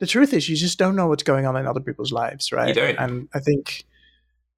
[0.00, 2.68] the truth is, you just don't know what's going on in other people's lives, right?
[2.68, 2.96] You don't.
[2.98, 3.84] And I think,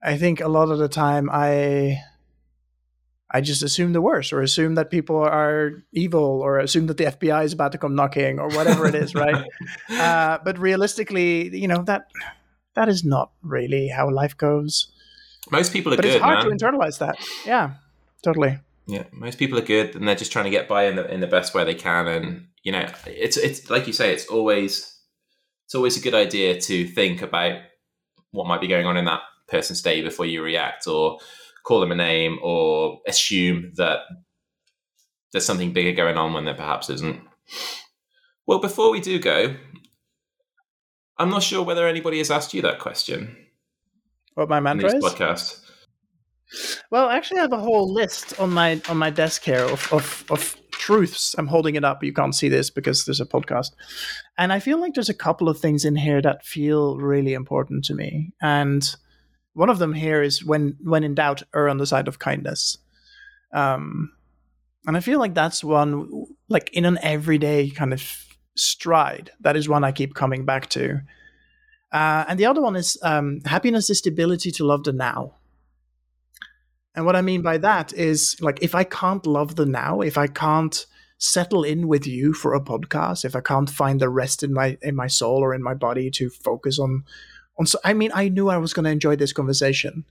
[0.03, 1.99] I think a lot of the time, I,
[3.31, 7.05] I just assume the worst, or assume that people are evil, or assume that the
[7.05, 9.45] FBI is about to come knocking, or whatever it is, right?
[9.91, 12.07] uh, but realistically, you know that
[12.75, 14.93] that is not really how life goes.
[15.51, 16.15] Most people are but good.
[16.15, 16.57] It's hard man.
[16.57, 17.17] to internalize that.
[17.45, 17.75] Yeah,
[18.23, 18.59] totally.
[18.87, 21.21] Yeah, most people are good, and they're just trying to get by in the in
[21.21, 22.07] the best way they can.
[22.07, 24.96] And you know, it's it's like you say, it's always
[25.67, 27.61] it's always a good idea to think about
[28.31, 31.19] what might be going on in that person's day before you react, or
[31.65, 33.99] call them a name, or assume that
[35.33, 37.21] there's something bigger going on when there perhaps isn't.
[38.47, 39.57] Well, before we do go,
[41.19, 43.37] I'm not sure whether anybody has asked you that question.
[44.35, 45.03] What my mantra is?
[45.03, 45.63] Podcast.
[46.93, 49.93] Well, I actually, I have a whole list on my on my desk here of,
[49.93, 51.35] of of truths.
[51.39, 52.03] I'm holding it up.
[52.03, 53.73] You can't see this because there's a podcast,
[54.39, 57.85] and I feel like there's a couple of things in here that feel really important
[57.87, 58.33] to me.
[58.41, 58.89] And
[59.55, 62.79] one of them here is when when in doubt, err on the side of kindness.
[63.53, 64.13] Um,
[64.87, 68.03] and I feel like that's one like in an everyday kind of
[68.57, 69.31] stride.
[69.41, 71.01] That is one I keep coming back to.
[71.93, 75.36] Uh, and the other one is um, happiness is the ability to love the now.
[76.97, 80.17] And what I mean by that is like if I can't love the now, if
[80.17, 80.87] I can't
[81.19, 84.79] settle in with you for a podcast, if I can't find the rest in my
[84.83, 87.05] in my soul or in my body to focus on
[87.59, 90.05] on so I mean I knew I was going to enjoy this conversation.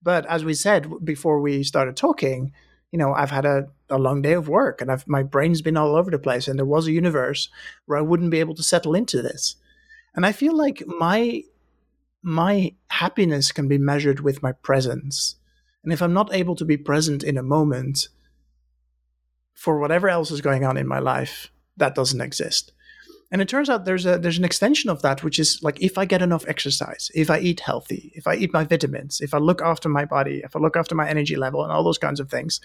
[0.00, 2.52] But as we said before we started talking,
[2.92, 5.76] you know, I've had a, a long day of work and I've, my brain's been
[5.76, 6.46] all over the place.
[6.46, 7.48] And there was a universe
[7.86, 9.56] where I wouldn't be able to settle into this.
[10.14, 11.42] And I feel like my
[12.22, 15.36] my happiness can be measured with my presence.
[15.88, 18.08] And if I'm not able to be present in a moment
[19.54, 22.72] for whatever else is going on in my life, that doesn't exist.
[23.32, 25.96] And it turns out there's a there's an extension of that, which is like if
[25.96, 29.38] I get enough exercise, if I eat healthy, if I eat my vitamins, if I
[29.38, 32.20] look after my body, if I look after my energy level and all those kinds
[32.20, 32.60] of things,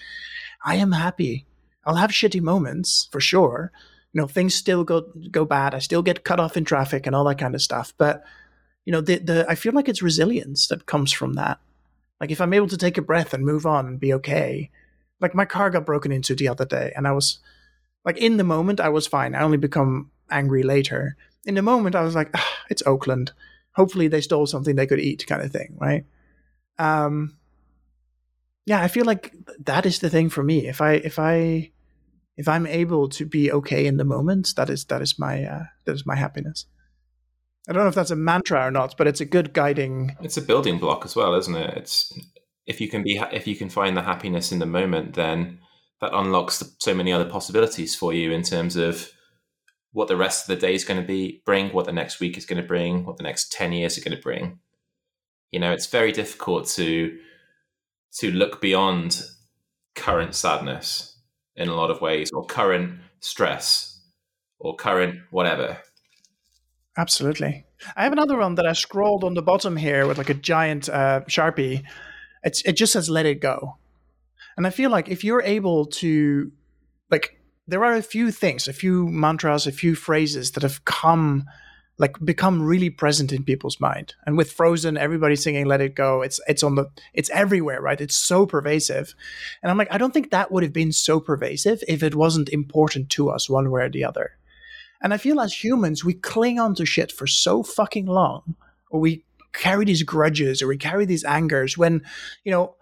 [0.62, 1.46] I am happy.
[1.86, 3.72] I'll have shitty moments for sure.
[4.12, 5.74] You know, things still go go bad.
[5.74, 7.94] I still get cut off in traffic and all that kind of stuff.
[7.96, 8.22] But
[8.84, 11.58] you know, the the I feel like it's resilience that comes from that.
[12.20, 14.70] Like if I'm able to take a breath and move on and be okay.
[15.20, 17.38] Like my car got broken into the other day and I was
[18.04, 19.34] like in the moment I was fine.
[19.34, 21.16] I only become angry later.
[21.44, 23.32] In the moment, I was like, ah, it's Oakland.
[23.72, 26.04] Hopefully, they stole something they could eat, kind of thing, right?
[26.78, 27.36] Um,
[28.66, 30.66] yeah, I feel like that is the thing for me.
[30.66, 31.70] If I if I
[32.36, 35.64] if I'm able to be okay in the moment, that is that is my uh,
[35.84, 36.66] that is my happiness.
[37.68, 40.16] I don't know if that's a mantra or not, but it's a good guiding.
[40.20, 41.76] It's a building block as well, isn't it?
[41.76, 42.18] It's
[42.66, 45.58] if you can be if you can find the happiness in the moment, then
[46.00, 49.10] that unlocks so many other possibilities for you in terms of
[49.92, 52.36] what the rest of the day is going to be bring, what the next week
[52.36, 54.58] is going to bring, what the next 10 years are going to bring.
[55.52, 57.16] You know, it's very difficult to
[58.18, 59.22] to look beyond
[59.94, 61.16] current sadness
[61.56, 64.00] in a lot of ways or current stress
[64.58, 65.78] or current whatever.
[66.96, 67.64] Absolutely.
[67.96, 70.88] I have another one that I scrolled on the bottom here with like a giant
[70.88, 71.82] uh, Sharpie
[72.44, 73.76] It's it just says let it go.
[74.56, 76.52] And I feel like if you're able to
[77.10, 81.44] like there are a few things, a few mantras, a few phrases that have come
[81.98, 84.14] like become really present in people's mind.
[84.26, 88.00] And with Frozen, everybody's singing "Let It Go." It's it's on the it's everywhere, right?
[88.00, 89.14] It's so pervasive.
[89.62, 92.48] And I'm like, I don't think that would have been so pervasive if it wasn't
[92.50, 94.32] important to us one way or the other.
[95.04, 98.56] And I feel as humans, we cling on to shit for so fucking long,
[98.90, 102.02] or we carry these grudges, or we carry these angers when,
[102.42, 102.74] you know,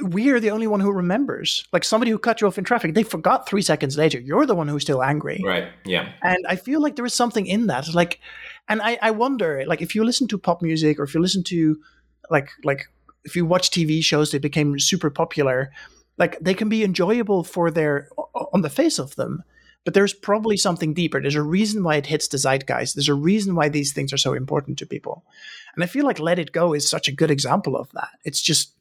[0.00, 1.66] we're the only one who remembers.
[1.72, 4.20] Like somebody who cut you off in traffic, they forgot three seconds later.
[4.20, 5.42] You're the one who's still angry.
[5.44, 5.68] Right.
[5.84, 6.12] Yeah.
[6.22, 7.92] And I feel like there is something in that.
[7.92, 8.20] Like,
[8.68, 11.42] and I, I wonder, like, if you listen to pop music or if you listen
[11.44, 11.80] to,
[12.30, 12.86] like, like
[13.24, 15.72] if you watch TV shows that became super popular,
[16.16, 18.08] like they can be enjoyable for their
[18.52, 19.42] on the face of them.
[19.86, 21.22] But there's probably something deeper.
[21.22, 22.94] There's a reason why it hits the zeitgeist.
[22.94, 25.24] There's a reason why these things are so important to people.
[25.74, 28.10] And I feel like Let It Go is such a good example of that.
[28.24, 28.74] It's just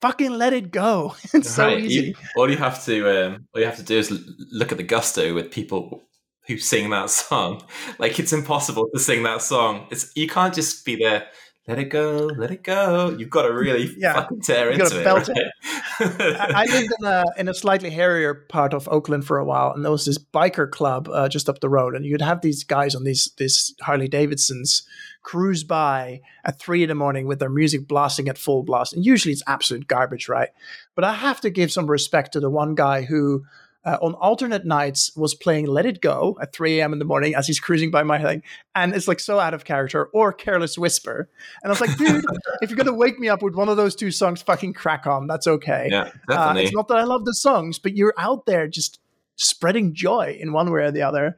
[0.00, 1.14] fucking let it go.
[1.34, 2.06] it's so easy.
[2.06, 4.10] You, all you have to um, all you have to do is
[4.50, 6.02] look at the gusto with people
[6.46, 7.62] who sing that song.
[7.98, 9.86] Like it's impossible to sing that song.
[9.90, 11.26] It's you can't just be there.
[11.70, 13.10] Let it go, let it go.
[13.16, 14.14] You've got to really yeah.
[14.14, 15.06] fucking tear you into it.
[15.06, 15.28] Right?
[15.28, 16.36] it.
[16.40, 19.84] I lived in a in a slightly hairier part of Oakland for a while, and
[19.84, 22.96] there was this biker club uh, just up the road, and you'd have these guys
[22.96, 24.82] on these these Harley Davidsons
[25.22, 28.92] cruise by at three in the morning with their music blasting at full blast.
[28.92, 30.48] And usually it's absolute garbage, right?
[30.96, 33.44] But I have to give some respect to the one guy who
[33.84, 36.92] uh, on alternate nights was playing Let It Go at 3 a.m.
[36.92, 38.42] in the morning as he's cruising by my thing.
[38.74, 41.28] And it's like so out of character or Careless Whisper.
[41.62, 42.24] And I was like, dude,
[42.62, 45.06] if you're going to wake me up with one of those two songs, fucking crack
[45.06, 45.26] on.
[45.26, 45.88] That's okay.
[45.90, 46.62] Yeah, definitely.
[46.62, 49.00] Uh, it's not that I love the songs, but you're out there just
[49.36, 51.36] spreading joy in one way or the other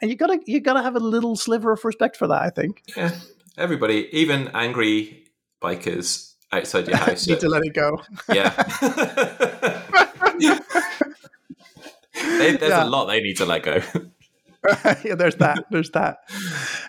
[0.00, 2.42] and you gotta you gotta have a little sliver of respect for that.
[2.42, 2.82] I think.
[2.96, 3.14] Yeah,
[3.56, 5.24] everybody, even angry
[5.62, 8.02] bikers outside your house, need to let it go.
[8.32, 8.50] Yeah.
[12.22, 12.84] they, there's yeah.
[12.84, 13.82] a lot they need to let go.
[15.04, 15.64] yeah, there's that.
[15.70, 16.18] There's that.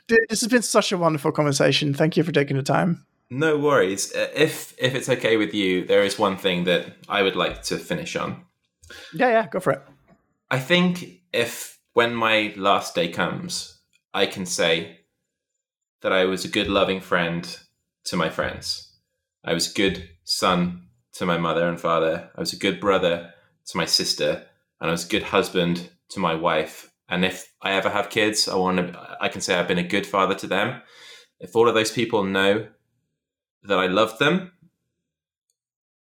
[0.07, 1.93] Dude, this has been such a wonderful conversation.
[1.93, 3.05] Thank you for taking the time.
[3.29, 4.13] No worries.
[4.13, 7.63] Uh, if if it's okay with you, there is one thing that I would like
[7.63, 8.43] to finish on.
[9.13, 9.82] Yeah, yeah, go for it.
[10.49, 13.79] I think if when my last day comes,
[14.13, 14.99] I can say
[16.01, 17.57] that I was a good, loving friend
[18.05, 18.91] to my friends.
[19.45, 22.29] I was a good son to my mother and father.
[22.36, 23.34] I was a good brother
[23.67, 24.45] to my sister,
[24.82, 26.91] and I was a good husband to my wife.
[27.07, 29.17] And if I ever have kids, I want to.
[29.21, 30.82] I can say I've been a good father to them.
[31.39, 32.67] If all of those people know
[33.63, 34.51] that I love them,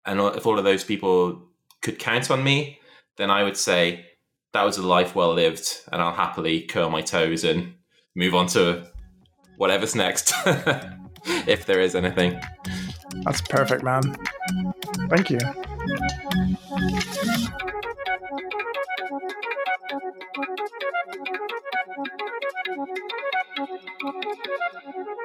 [0.05, 1.47] and if all of those people
[1.81, 2.79] could count on me,
[3.17, 4.05] then I would say
[4.53, 7.75] that was a life well lived, and I'll happily curl my toes and
[8.15, 8.87] move on to
[9.57, 10.33] whatever's next,
[11.25, 12.39] if there is anything.
[13.23, 14.01] That's perfect, man.
[15.09, 15.39] Thank you.
[20.37, 21.41] こりがとうござ
[23.57, 25.16] いました。